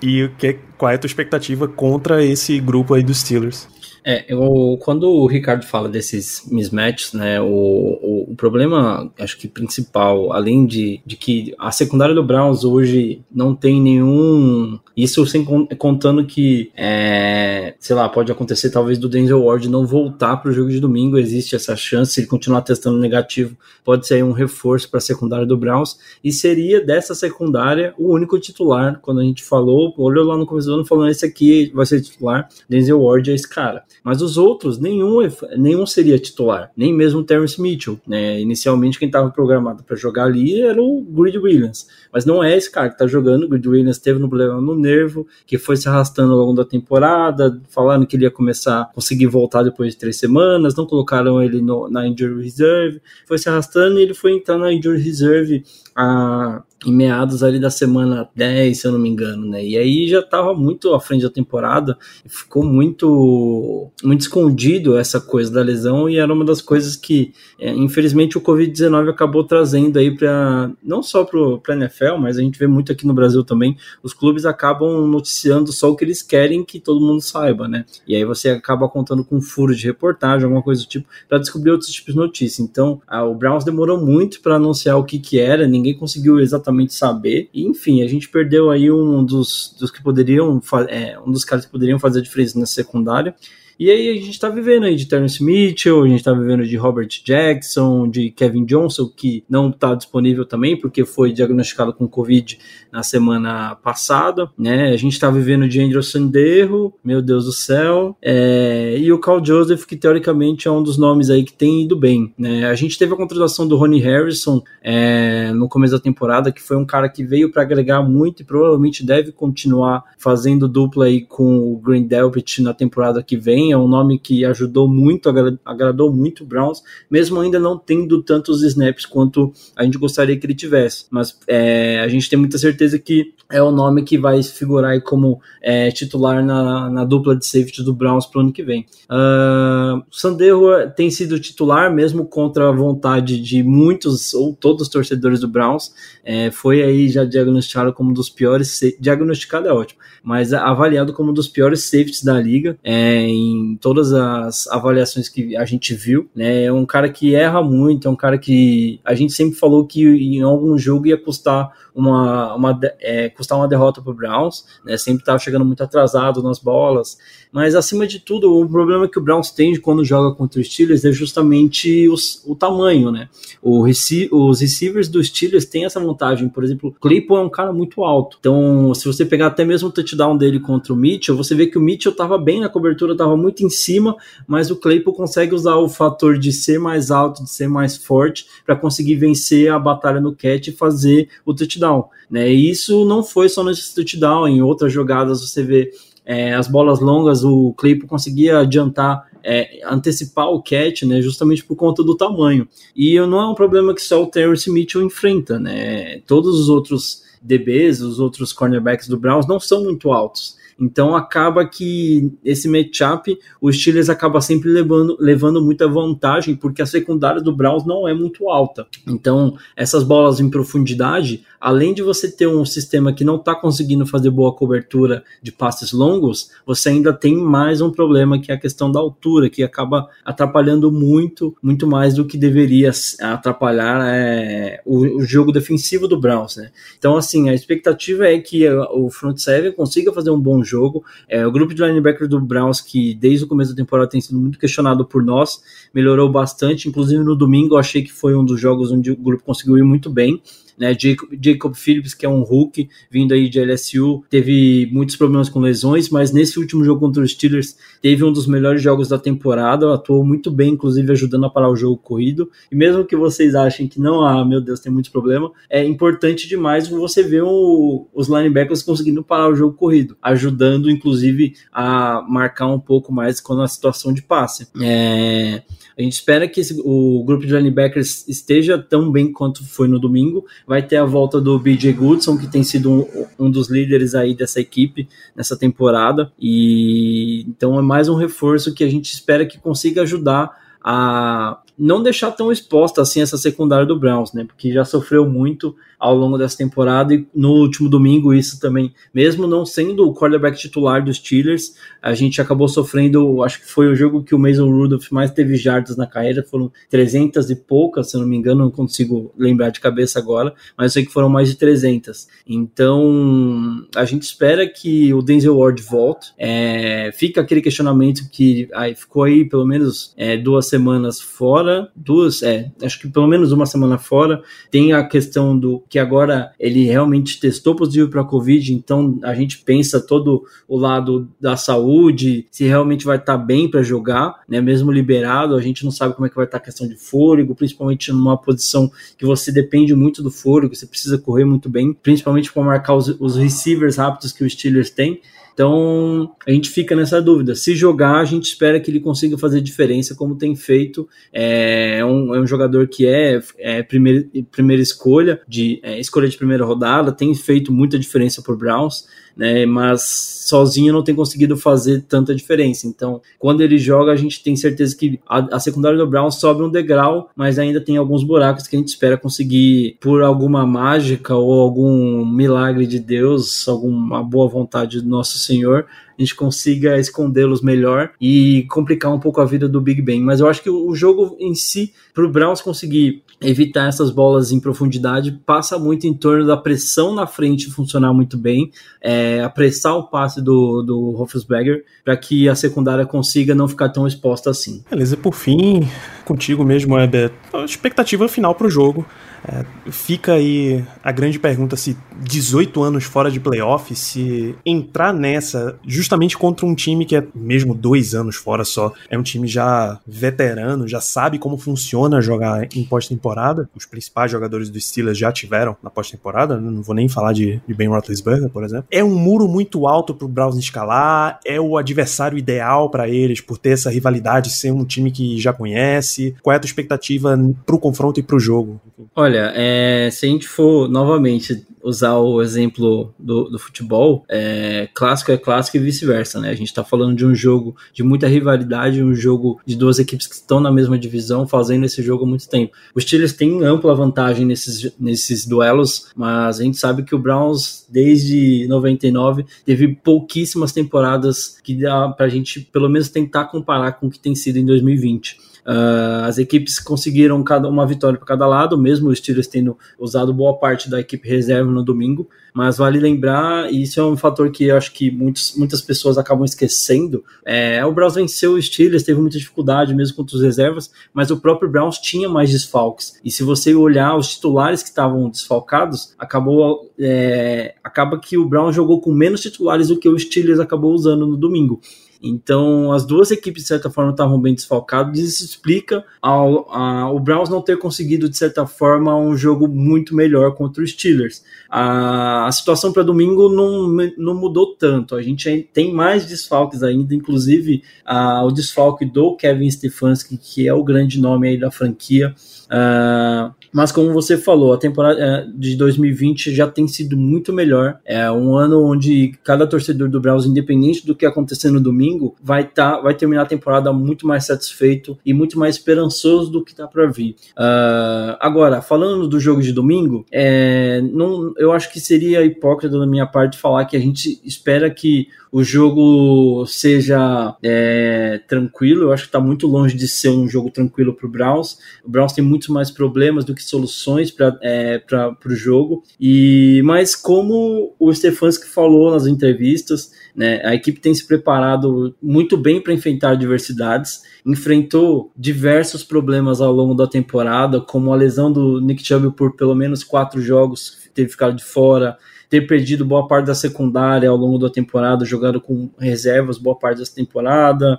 [0.00, 3.68] e o que, qual é a tua expectativa contra esse grupo aí dos Steelers?
[4.10, 9.48] É, eu, quando o Ricardo fala desses mismatches, né, o, o, o, problema, acho que
[9.48, 14.78] principal, além de, de que a secundária do Browns hoje não tem nenhum.
[14.96, 20.36] Isso sem contando que, é, sei lá, pode acontecer talvez do Denzel Ward não voltar
[20.38, 24.24] para o jogo de domingo, existe essa chance, se ele continuar testando negativo, pode ser
[24.24, 29.20] um reforço para a secundária do Browns, e seria dessa secundária o único titular, quando
[29.20, 32.48] a gente falou, olhou lá no começo do ano falando, esse aqui vai ser titular,
[32.68, 33.84] Denzel Ward é esse cara.
[34.02, 35.20] Mas os outros, nenhum,
[35.56, 37.98] nenhum seria titular, nem mesmo o Terence Mitchell.
[38.06, 38.17] Né?
[38.40, 42.70] Inicialmente, quem estava programado para jogar ali era o Grid Williams, mas não é esse
[42.70, 43.44] cara que está jogando.
[43.44, 46.64] O Grid Williams teve um problema no nervo, que foi se arrastando ao longo da
[46.64, 51.42] temporada, falando que ele ia começar a conseguir voltar depois de três semanas, não colocaram
[51.42, 55.64] ele no, na Injury Reserve, foi se arrastando e ele foi entrar na Injury Reserve
[55.94, 59.64] a, em meados ali da semana 10, se eu não me engano, né?
[59.64, 65.50] E aí já estava muito à frente da temporada, ficou muito muito escondido essa coisa
[65.52, 70.16] da lesão e era uma das coisas que, é, infelizmente, o Covid-19 acabou trazendo aí
[70.16, 73.76] para não só para a NFL, mas a gente vê muito aqui no Brasil também,
[74.02, 77.84] os clubes acabam noticiando só o que eles querem que todo mundo saiba, né?
[78.06, 81.70] E aí você acaba contando com furos de reportagem, alguma coisa do tipo, para descobrir
[81.70, 82.62] outros tipos de notícia.
[82.62, 86.94] Então, a, o Browns demorou muito para anunciar o que que era, ninguém conseguiu exatamente
[86.94, 87.48] saber.
[87.52, 91.66] E, enfim, a gente perdeu aí um dos, dos que poderiam, é, um dos caras
[91.66, 93.34] que poderiam fazer a diferença na secundária.
[93.78, 96.76] E aí a gente está vivendo aí de Terence Mitchell, a gente está vivendo de
[96.76, 102.58] Robert Jackson, de Kevin Johnson, que não está disponível também, porque foi diagnosticado com Covid
[102.90, 104.88] na semana passada, né?
[104.88, 109.44] A gente está vivendo de Andrew Sanderro, meu Deus do céu, é, e o Carl
[109.44, 112.66] Joseph, que teoricamente é um dos nomes aí que tem ido bem, né?
[112.66, 116.76] A gente teve a contratação do Ronnie Harrison é, no começo da temporada, que foi
[116.76, 121.58] um cara que veio para agregar muito e provavelmente deve continuar fazendo dupla aí com
[121.58, 125.28] o Green Delpit na temporada que vem, é um nome que ajudou muito,
[125.64, 130.46] agradou muito o Browns, mesmo ainda não tendo tantos snaps quanto a gente gostaria que
[130.46, 131.06] ele tivesse.
[131.10, 135.40] Mas é, a gente tem muita certeza que é o nome que vai figurar como
[135.62, 138.84] é, titular na, na, dupla de safety do Browns para o ano que vem.
[139.04, 145.40] Uh, Sandero tem sido titular, mesmo contra a vontade de muitos ou todos os torcedores
[145.40, 145.92] do Browns.
[146.22, 148.80] É, foi aí já diagnosticado como um dos piores.
[149.00, 152.78] Diagnosticado é ótimo, mas avaliado como um dos piores safeties da liga.
[152.84, 156.64] É, em em todas as avaliações que a gente viu, né?
[156.64, 160.04] É um cara que erra muito, é um cara que a gente sempre falou que
[160.04, 164.96] em algum jogo ia custar uma, uma é, custar uma derrota para o Browns, né?
[164.96, 167.18] Sempre estava chegando muito atrasado nas bolas,
[167.50, 171.04] mas acima de tudo, o problema que o Browns tem quando joga contra os Steelers
[171.04, 173.28] é justamente os, o tamanho, né?
[173.60, 177.72] O os receivers dos Steelers têm essa vantagem, por exemplo, o Claypool é um cara
[177.72, 181.54] muito alto, então se você pegar até mesmo o touchdown dele contra o Mitchell, você
[181.54, 185.14] vê que o Mitchell estava bem na cobertura, estava muito em cima, mas o Claypool
[185.14, 189.72] consegue usar o fator de ser mais alto, de ser mais forte, para conseguir vencer
[189.72, 192.08] a batalha no catch e fazer o touchdown touchdown.
[192.30, 192.52] Né?
[192.52, 195.90] E isso não foi só nesse touchdown, em outras jogadas você vê
[196.24, 201.74] é, as bolas longas, o Claypool conseguia adiantar, é, antecipar o catch, né, justamente por
[201.74, 202.68] conta do tamanho.
[202.94, 206.18] E não é um problema que só o Terrence Mitchell enfrenta, né?
[206.26, 210.58] Todos os outros DBs, os outros cornerbacks do Browns, não são muito altos.
[210.80, 216.86] Então acaba que esse matchup, o Steelers acaba sempre levando, levando muita vantagem, porque a
[216.86, 218.86] secundária do Browns não é muito alta.
[219.06, 224.06] Então, essas bolas em profundidade, além de você ter um sistema que não está conseguindo
[224.06, 228.60] fazer boa cobertura de passes longos, você ainda tem mais um problema que é a
[228.60, 232.90] questão da altura, que acaba atrapalhando muito, muito mais do que deveria
[233.20, 236.56] atrapalhar é, o, o, jogo defensivo do Browns.
[236.56, 236.70] Né?
[236.98, 241.04] Então, assim, a expectativa é que o front seven consiga fazer um bom jogo.
[241.28, 244.38] É, o grupo de linebackers do Browns, que desde o começo da temporada tem sido
[244.38, 245.60] muito questionado por nós,
[245.92, 246.88] melhorou bastante.
[246.88, 249.82] Inclusive no domingo eu achei que foi um dos jogos onde o grupo conseguiu ir
[249.82, 250.40] muito bem
[250.78, 250.96] né?
[250.98, 255.60] Jacob, Jacob Phillips, que é um Hulk, vindo aí de LSU, teve muitos problemas com
[255.60, 259.92] lesões, mas nesse último jogo contra os Steelers teve um dos melhores jogos da temporada,
[259.92, 262.50] atuou muito bem, inclusive ajudando a parar o jogo corrido.
[262.70, 266.48] E mesmo que vocês achem que não, ah, meu Deus, tem muito problema, é importante
[266.48, 272.66] demais você ver o, os linebackers conseguindo parar o jogo corrido, ajudando inclusive a marcar
[272.66, 274.68] um pouco mais quando a situação de passe.
[274.82, 275.62] É,
[275.98, 279.98] a gente espera que esse, o grupo de linebackers esteja tão bem quanto foi no
[279.98, 280.46] domingo.
[280.64, 284.32] Vai ter a volta do BJ Goodson, que tem sido um, um dos líderes aí
[284.32, 286.30] dessa equipe nessa temporada.
[286.38, 292.02] E então é mais um reforço que a gente espera que consiga ajudar a não
[292.02, 294.44] deixar tão exposta assim essa secundária do Browns, né?
[294.44, 299.46] Porque já sofreu muito ao longo dessa temporada e no último domingo isso também, mesmo
[299.46, 303.96] não sendo o quarterback titular dos Steelers, a gente acabou sofrendo, acho que foi o
[303.96, 308.16] jogo que o Mason Rudolph mais teve jardas na carreira, foram 300 e poucas, se
[308.16, 311.28] eu não me engano, não consigo lembrar de cabeça agora, mas eu sei que foram
[311.28, 312.28] mais de 300.
[312.46, 316.32] Então, a gente espera que o Denzel Ward volte.
[316.38, 322.42] É, fica aquele questionamento que aí, ficou aí pelo menos é, duas semanas fora, duas,
[322.42, 324.42] é, acho que pelo menos uma semana fora.
[324.70, 329.58] Tem a questão do que agora ele realmente testou positivo para Covid, então a gente
[329.58, 334.60] pensa todo o lado da saúde, se realmente vai estar tá bem para jogar, né?
[334.60, 336.96] Mesmo liberado, a gente não sabe como é que vai estar tá a questão de
[336.96, 341.92] fôlego, principalmente numa posição que você depende muito do fôlego, você precisa correr muito bem,
[341.92, 345.20] principalmente para marcar os, os receivers rápidos que os Steelers têm.
[345.58, 347.56] Então a gente fica nessa dúvida.
[347.56, 351.08] Se jogar, a gente espera que ele consiga fazer diferença, como tem feito.
[351.32, 356.28] É, é um, é um jogador que é, é primeira, primeira escolha, de é, escolha
[356.28, 359.08] de primeira rodada, tem feito muita diferença por Browns
[359.38, 359.64] né?
[359.64, 360.02] Mas
[360.48, 362.88] sozinho não tem conseguido fazer tanta diferença.
[362.88, 366.62] Então, quando ele joga, a gente tem certeza que a, a secundária do Brown sobe
[366.62, 371.36] um degrau, mas ainda tem alguns buracos que a gente espera conseguir, por alguma mágica
[371.36, 375.86] ou algum milagre de Deus, alguma boa vontade do nosso Senhor,
[376.18, 380.20] a gente consiga escondê-los melhor e complicar um pouco a vida do Big Ben.
[380.20, 384.50] Mas eu acho que o jogo em si, para o Browns conseguir evitar essas bolas
[384.50, 389.96] em profundidade, passa muito em torno da pressão na frente funcionar muito bem, é, apressar
[389.96, 394.82] o passe do, do Roethlisberger para que a secundária consiga não ficar tão exposta assim.
[394.90, 395.88] Beleza, por fim,
[396.24, 399.06] contigo mesmo, Heber, a expectativa final para o jogo.
[399.46, 405.78] É, fica aí a grande pergunta se 18 anos fora de playoff, se entrar nessa
[405.86, 410.00] justamente contra um time que é mesmo dois anos fora só, é um time já
[410.06, 413.68] veterano, já sabe como funciona jogar em pós-temporada.
[413.74, 416.70] Os principais jogadores do Steelers já tiveram na pós-temporada, né?
[416.70, 418.86] não vou nem falar de, de Ben Roethlisberger, por exemplo.
[418.90, 423.58] É um muro muito alto pro Browns escalar, é o adversário ideal para eles por
[423.58, 426.34] ter essa rivalidade, ser um time que já conhece.
[426.42, 428.80] Qual é a tua expectativa pro confronto e pro jogo?
[429.14, 434.88] Olha, Olha, é, se a gente for novamente usar o exemplo do, do futebol, é,
[434.94, 436.48] clássico é clássico e vice-versa, né?
[436.48, 440.26] A gente tá falando de um jogo de muita rivalidade, um jogo de duas equipes
[440.26, 442.72] que estão na mesma divisão, fazendo esse jogo há muito tempo.
[442.94, 447.84] Os Steelers têm ampla vantagem nesses, nesses duelos, mas a gente sabe que o Browns,
[447.86, 454.10] desde 99, teve pouquíssimas temporadas que dá pra gente, pelo menos, tentar comparar com o
[454.10, 455.47] que tem sido em 2020.
[455.68, 460.32] Uh, as equipes conseguiram cada uma vitória para cada lado, mesmo os Steelers tendo usado
[460.32, 462.26] boa parte da equipe reserva no domingo.
[462.54, 466.16] Mas vale lembrar, e isso é um fator que eu acho que muitos, muitas pessoas
[466.16, 467.22] acabam esquecendo.
[467.44, 471.38] É, o Browns venceu os Steelers, teve muita dificuldade mesmo contra os reservas, mas o
[471.38, 473.20] próprio Browns tinha mais desfalques.
[473.22, 478.74] E se você olhar os titulares que estavam desfalcados, acabou é, acaba que o Browns
[478.74, 481.78] jogou com menos titulares do que o Steelers acabou usando no domingo.
[482.22, 487.20] Então, as duas equipes, de certa forma, estavam bem desfalcadas, isso explica ao, a, o
[487.20, 491.44] Browns não ter conseguido, de certa forma, um jogo muito melhor contra os Steelers.
[491.70, 497.14] A, a situação para domingo não, não mudou tanto, a gente tem mais desfalques ainda,
[497.14, 502.34] inclusive a, o desfalque do Kevin Stefanski, que é o grande nome aí da franquia,
[502.68, 507.98] Uh, mas como você falou, a temporada é, de 2020 já tem sido muito melhor.
[508.04, 512.64] É um ano onde cada torcedor do Browns, independente do que acontecer no domingo, vai
[512.64, 516.86] tá, vai terminar a temporada muito mais satisfeito e muito mais esperançoso do que tá
[516.86, 517.36] para vir.
[517.56, 523.06] Uh, agora, falando do jogo de domingo, é, não, eu acho que seria hipócrita da
[523.06, 529.04] minha parte falar que a gente espera que o jogo seja é, tranquilo.
[529.04, 531.78] Eu acho que está muito longe de ser um jogo tranquilo para o Browns.
[532.04, 535.02] O Browns tem muitos mais problemas do que soluções para é,
[535.44, 536.02] o jogo.
[536.20, 542.56] E mas como o Stefanski falou nas entrevistas, né, a equipe tem se preparado muito
[542.56, 544.22] bem para enfrentar adversidades.
[544.44, 549.74] Enfrentou diversos problemas ao longo da temporada, como a lesão do Nick Chubb por pelo
[549.74, 552.16] menos quatro jogos, ter ficado de fora
[552.48, 556.98] ter perdido boa parte da secundária ao longo da temporada, jogado com reservas boa parte
[556.98, 557.98] dessa temporada.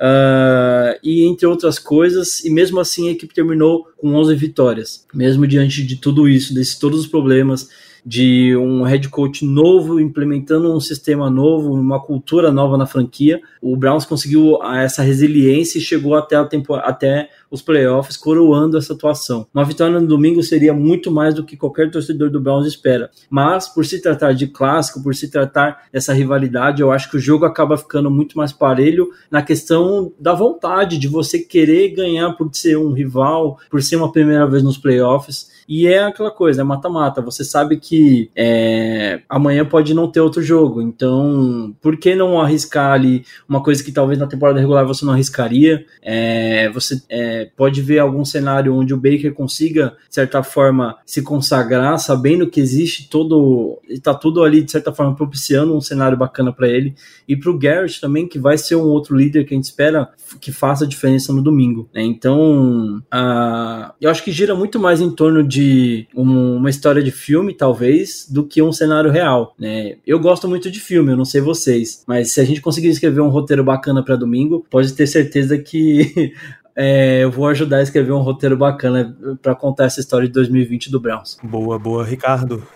[0.00, 5.46] Uh, e entre outras coisas, e mesmo assim a equipe terminou com 11 vitórias, mesmo
[5.46, 7.68] diante de tudo isso, desses todos os problemas,
[8.04, 13.42] de um head coach novo, implementando um sistema novo, uma cultura nova na franquia.
[13.60, 18.92] O Browns conseguiu essa resiliência e chegou até, a tempo, até os playoffs, coroando essa
[18.92, 19.46] atuação.
[19.52, 23.10] Uma vitória no domingo seria muito mais do que qualquer torcedor do Browns espera.
[23.28, 27.20] Mas, por se tratar de clássico, por se tratar dessa rivalidade, eu acho que o
[27.20, 32.48] jogo acaba ficando muito mais parelho na questão da vontade, de você querer ganhar por
[32.52, 35.50] ser um rival, por ser uma primeira vez nos playoffs.
[35.68, 37.22] E é aquela coisa, é mata-mata.
[37.22, 40.82] Você sabe que é, amanhã pode não ter outro jogo.
[40.82, 45.12] Então, por que não arriscar ali uma coisa que talvez na temporada regular você não
[45.12, 45.84] arriscaria?
[46.02, 51.22] É, você é, pode ver algum cenário onde o Baker consiga, de certa forma, se
[51.22, 53.80] consagrar, sabendo que existe todo.
[53.88, 56.94] está tudo ali, de certa forma, propiciando um cenário bacana para ele.
[57.28, 60.08] E para o Garrett também, que vai ser um outro líder que a gente espera
[60.40, 61.88] que faça a diferença no domingo.
[61.92, 62.02] Né?
[62.02, 67.10] Então, a, eu acho que gira muito mais em torno de um, uma história de
[67.10, 69.96] filme, talvez, do que um cenário real, né?
[70.06, 73.20] Eu gosto muito de filme, eu não sei vocês, mas se a gente conseguir escrever
[73.20, 76.32] um roteiro bacana para domingo, pode ter certeza que
[76.82, 80.90] é, eu vou ajudar a escrever um roteiro bacana para contar essa história de 2020
[80.90, 81.36] do Browns.
[81.42, 82.66] Boa, boa, Ricardo.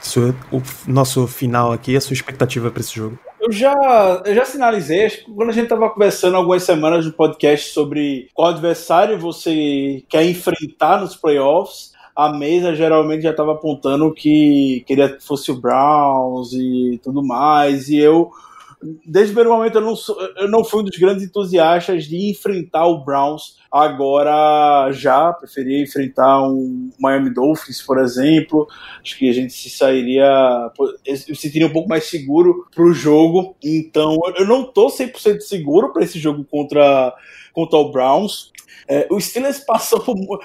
[0.00, 3.18] Sua, o nosso final aqui, a sua expectativa para esse jogo?
[3.40, 8.28] Eu já, eu já sinalizei, quando a gente estava conversando algumas semanas no podcast sobre
[8.32, 15.08] qual adversário você quer enfrentar nos playoffs, a mesa geralmente já estava apontando que queria
[15.08, 17.88] que fosse o Browns e tudo mais.
[17.88, 18.30] E eu,
[19.04, 22.30] desde o primeiro momento, eu não, sou, eu não fui um dos grandes entusiastas de
[22.30, 23.58] enfrentar o Browns.
[23.70, 28.66] Agora já preferia enfrentar um Miami Dolphins, por exemplo.
[29.02, 30.70] Acho que a gente se sairia,
[31.06, 33.56] eu sentiria um pouco mais seguro para o jogo.
[33.62, 37.14] Então eu não tô 100% seguro para esse jogo contra,
[37.52, 38.52] contra o Browns.
[38.86, 40.40] É, o Steelers passou por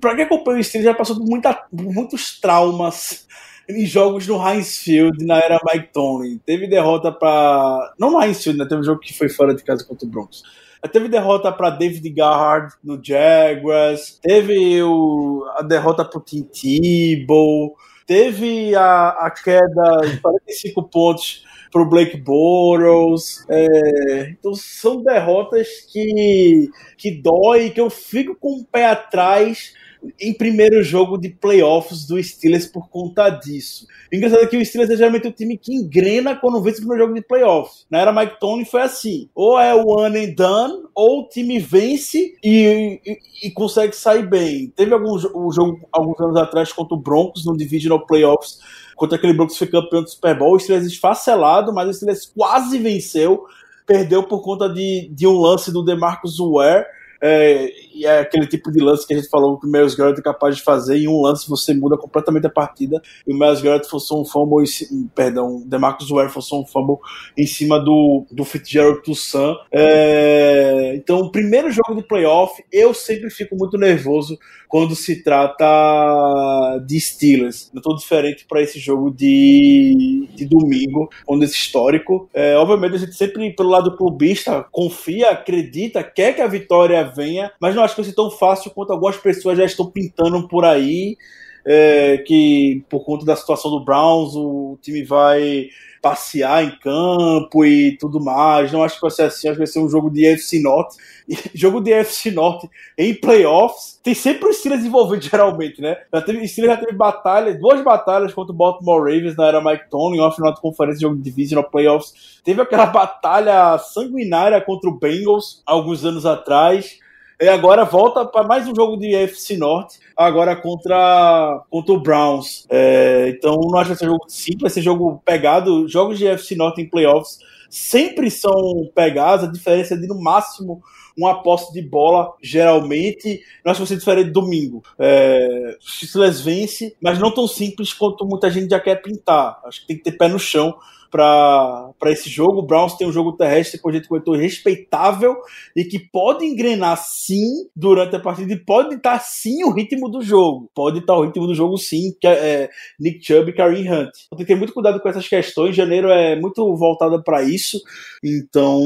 [0.00, 3.26] para quem acompanha o Steelers já passou por, muita, por muitos traumas
[3.68, 6.38] em jogos no Heinz Field na era Mike Tomlin.
[6.44, 8.66] Teve derrota para não Heinz Field, né?
[8.66, 10.42] Teve um jogo que foi fora de casa contra o Broncos.
[10.90, 14.18] Teve derrota para David Garrard no Jaguars.
[14.20, 17.76] Teve o, a derrota para o Tim Tebow.
[18.04, 23.44] Teve a, a queda de 45 pontos para o Blake Bortles.
[23.48, 29.72] É, então são derrotas que, que dói, que eu fico com o pé atrás
[30.20, 33.86] em primeiro jogo de playoffs do Steelers por conta disso.
[34.12, 36.80] O engraçado é que o Steelers é geralmente o time que engrena quando vence o
[36.80, 37.86] primeiro jogo de playoffs.
[37.90, 41.58] Na era Mike Tony foi assim: ou é o one and done, ou o time
[41.58, 44.72] vence e, e, e consegue sair bem.
[44.74, 48.58] Teve algum um jogo alguns anos atrás contra o Broncos no Divisional Playoffs,
[48.96, 50.54] contra aquele Broncos que foi campeão do Super Bowl.
[50.54, 53.44] O Steelers esfacelado, mas o Steelers quase venceu.
[53.84, 56.86] Perdeu por conta de, de um lance do DeMarcus Ware
[57.22, 60.18] é, e é aquele tipo de lance que a gente falou que o Miles Garrett
[60.18, 60.98] é capaz de fazer.
[60.98, 63.00] Em um lance você muda completamente a partida.
[63.26, 66.96] E o Miles Garrett fosse um fumble, em, perdão, Demarcus Ware fosse um fumble
[67.38, 69.56] em cima do, do Fitzgerald Toussaint.
[69.70, 76.82] É, então, o primeiro jogo de playoff, eu sempre fico muito nervoso quando se trata
[76.86, 77.70] de Steelers.
[77.74, 82.28] Eu tô diferente para esse jogo de, de domingo, quando esse histórico.
[82.32, 87.52] É, obviamente, a gente sempre, pelo lado clubista, confia, acredita, quer que a vitória venha,
[87.60, 90.64] mas não acho que vai ser tão fácil quanto algumas pessoas já estão pintando por
[90.64, 91.16] aí.
[91.64, 95.68] É, que por conta da situação do Browns, o time vai
[96.02, 98.72] passear em campo e tudo mais.
[98.72, 100.96] Não acho que vai ser assim, acho que vai ser um jogo de AFC Norte.
[101.28, 105.96] E jogo de AFC Norte em playoffs tem sempre os Steelers envolvidos, geralmente, né?
[106.12, 109.88] Já teve, Steelers já teve batalha, duas batalhas contra o Baltimore Ravens na era Mike
[109.88, 112.40] Tony, uma final de conferência, jogo de divisional playoffs.
[112.44, 116.98] Teve aquela batalha sanguinária contra o Bengals alguns anos atrás.
[117.42, 122.64] E agora volta para mais um jogo de FC Norte, agora contra, contra o Browns.
[122.70, 125.88] É, então não acho que vai ser jogo simples, vai ser jogo pegado.
[125.88, 130.80] Jogos de FC Norte em playoffs sempre são pegados, a diferença é de no máximo
[131.18, 133.42] uma posse de bola, geralmente.
[133.64, 134.80] Não acho que vai ser diferente domingo.
[134.96, 139.60] É, Steelers vence, mas não tão simples quanto muita gente já quer pintar.
[139.64, 140.78] Acho que tem que ter pé no chão
[141.12, 142.60] para esse jogo.
[142.60, 145.36] O Browns tem um jogo terrestre, com jeito corretor respeitável
[145.76, 150.22] e que pode engrenar sim durante a partida e pode estar sim o ritmo do
[150.22, 150.70] jogo.
[150.74, 154.10] Pode estar o ritmo do jogo sim, que é, é Nick Chubb e Kareem Hunt.
[154.26, 155.76] Então, tem que ter muito cuidado com essas questões.
[155.76, 157.78] Janeiro é muito voltada para isso.
[158.24, 158.80] Então,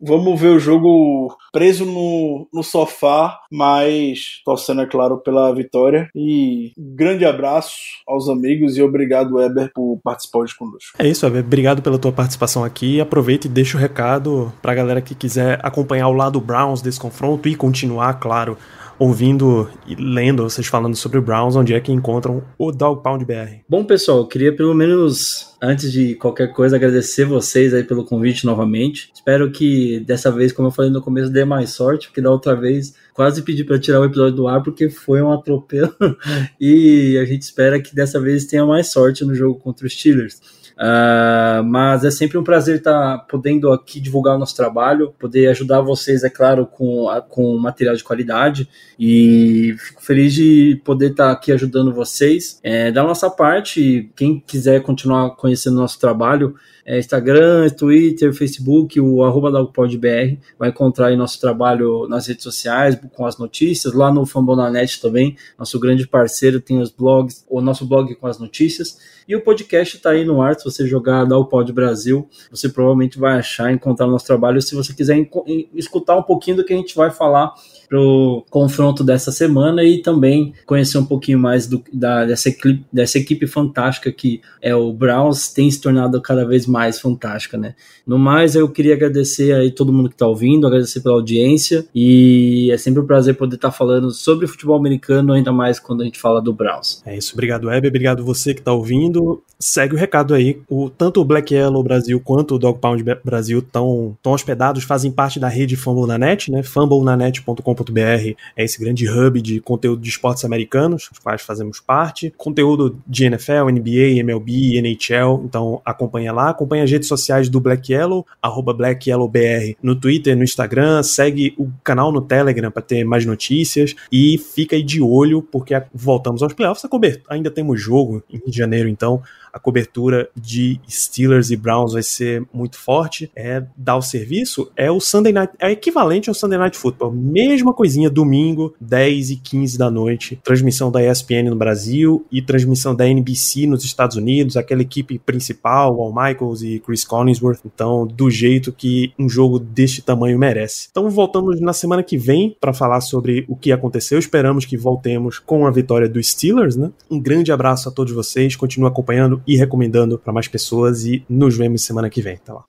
[0.00, 6.10] vamos ver o jogo preso no, no sofá, mas torcendo, é claro, pela vitória.
[6.14, 7.76] E grande abraço
[8.06, 10.96] aos amigos e obrigado, Weber, por participar hoje conosco.
[10.98, 13.00] É isso, Weber obrigado pela tua participação aqui.
[13.00, 17.48] Aproveita e deixa o recado pra galera que quiser acompanhar o lado Browns desse confronto
[17.48, 18.58] e continuar, claro,
[18.98, 23.24] ouvindo e lendo vocês falando sobre o Browns, onde é que encontram o Dog Pound
[23.24, 23.60] BR.
[23.68, 28.46] Bom, pessoal, eu queria pelo menos, antes de qualquer coisa, agradecer vocês aí pelo convite
[28.46, 29.10] novamente.
[29.14, 32.54] Espero que dessa vez, como eu falei no começo, dê mais sorte, porque da outra
[32.54, 35.94] vez quase pedi para tirar o episódio do ar porque foi um atropelo
[36.60, 40.40] e a gente espera que dessa vez tenha mais sorte no jogo contra os Steelers.
[40.76, 45.48] Uh, mas é sempre um prazer estar tá podendo aqui divulgar o nosso trabalho, poder
[45.48, 48.68] ajudar vocês, é claro, com, com material de qualidade.
[48.98, 52.60] E fico feliz de poder estar tá aqui ajudando vocês.
[52.62, 56.54] É, da nossa parte, quem quiser continuar conhecendo o nosso trabalho,
[56.88, 62.96] é Instagram, Twitter, Facebook, o arroba DogPodBR, vai encontrar aí nosso trabalho nas redes sociais,
[63.12, 67.84] com as notícias, lá no Fambonanet também, nosso grande parceiro tem os blogs, o nosso
[67.84, 71.72] blog com as notícias, e o podcast está aí no ar, você jogar da Pod
[71.72, 75.28] Brasil, você provavelmente vai achar, encontrar nosso trabalho, se você quiser
[75.74, 77.52] escutar um pouquinho do que a gente vai falar
[77.88, 83.18] pro confronto dessa semana e também conhecer um pouquinho mais do, da, dessa, equipe, dessa
[83.18, 87.74] equipe fantástica que é o Browns, tem se tornado cada vez mais fantástica, né?
[88.06, 92.70] No mais, eu queria agradecer aí todo mundo que está ouvindo, agradecer pela audiência e
[92.72, 96.04] é sempre um prazer poder estar tá falando sobre futebol americano, ainda mais quando a
[96.04, 97.02] gente fala do Browns.
[97.06, 99.42] É isso, obrigado Web, obrigado você que está ouvindo.
[99.58, 103.58] Segue o recado aí, o, tanto o Black Yellow Brasil quanto o Dog Pound Brasil
[103.58, 106.62] estão hospedados, fazem parte da rede Fumble na Net, né?
[106.62, 112.98] fumblenanet.com.br é esse grande hub de conteúdo de esportes americanos, os quais fazemos parte, conteúdo
[113.06, 118.26] de NFL, NBA, MLB, NHL, então acompanha lá, acompanha as redes sociais do Black Yellow,
[118.40, 123.94] arroba BlackYellowBR no Twitter, no Instagram, segue o canal no Telegram para ter mais notícias.
[124.10, 126.88] E fica aí de olho, porque voltamos aos playoffs,
[127.28, 129.22] ainda temos jogo em janeiro, então
[129.56, 133.30] a cobertura de Steelers e Browns vai ser muito forte.
[133.34, 137.12] É dar o serviço, é o Sunday Night, é equivalente ao Sunday Night Football.
[137.12, 140.38] Mesma coisinha, domingo, 10 e 15 da noite.
[140.44, 146.02] Transmissão da ESPN no Brasil e transmissão da NBC nos Estados Unidos, aquela equipe principal,
[146.02, 147.60] Al Michaels e Chris Collinsworth.
[147.64, 150.88] Então, do jeito que um jogo deste tamanho merece.
[150.90, 154.18] Então, voltamos na semana que vem para falar sobre o que aconteceu.
[154.18, 156.90] Esperamos que voltemos com a vitória dos Steelers, né?
[157.10, 161.56] Um grande abraço a todos vocês, continue acompanhando e recomendando para mais pessoas e nos
[161.56, 162.34] vemos semana que vem.
[162.34, 162.64] Até lá.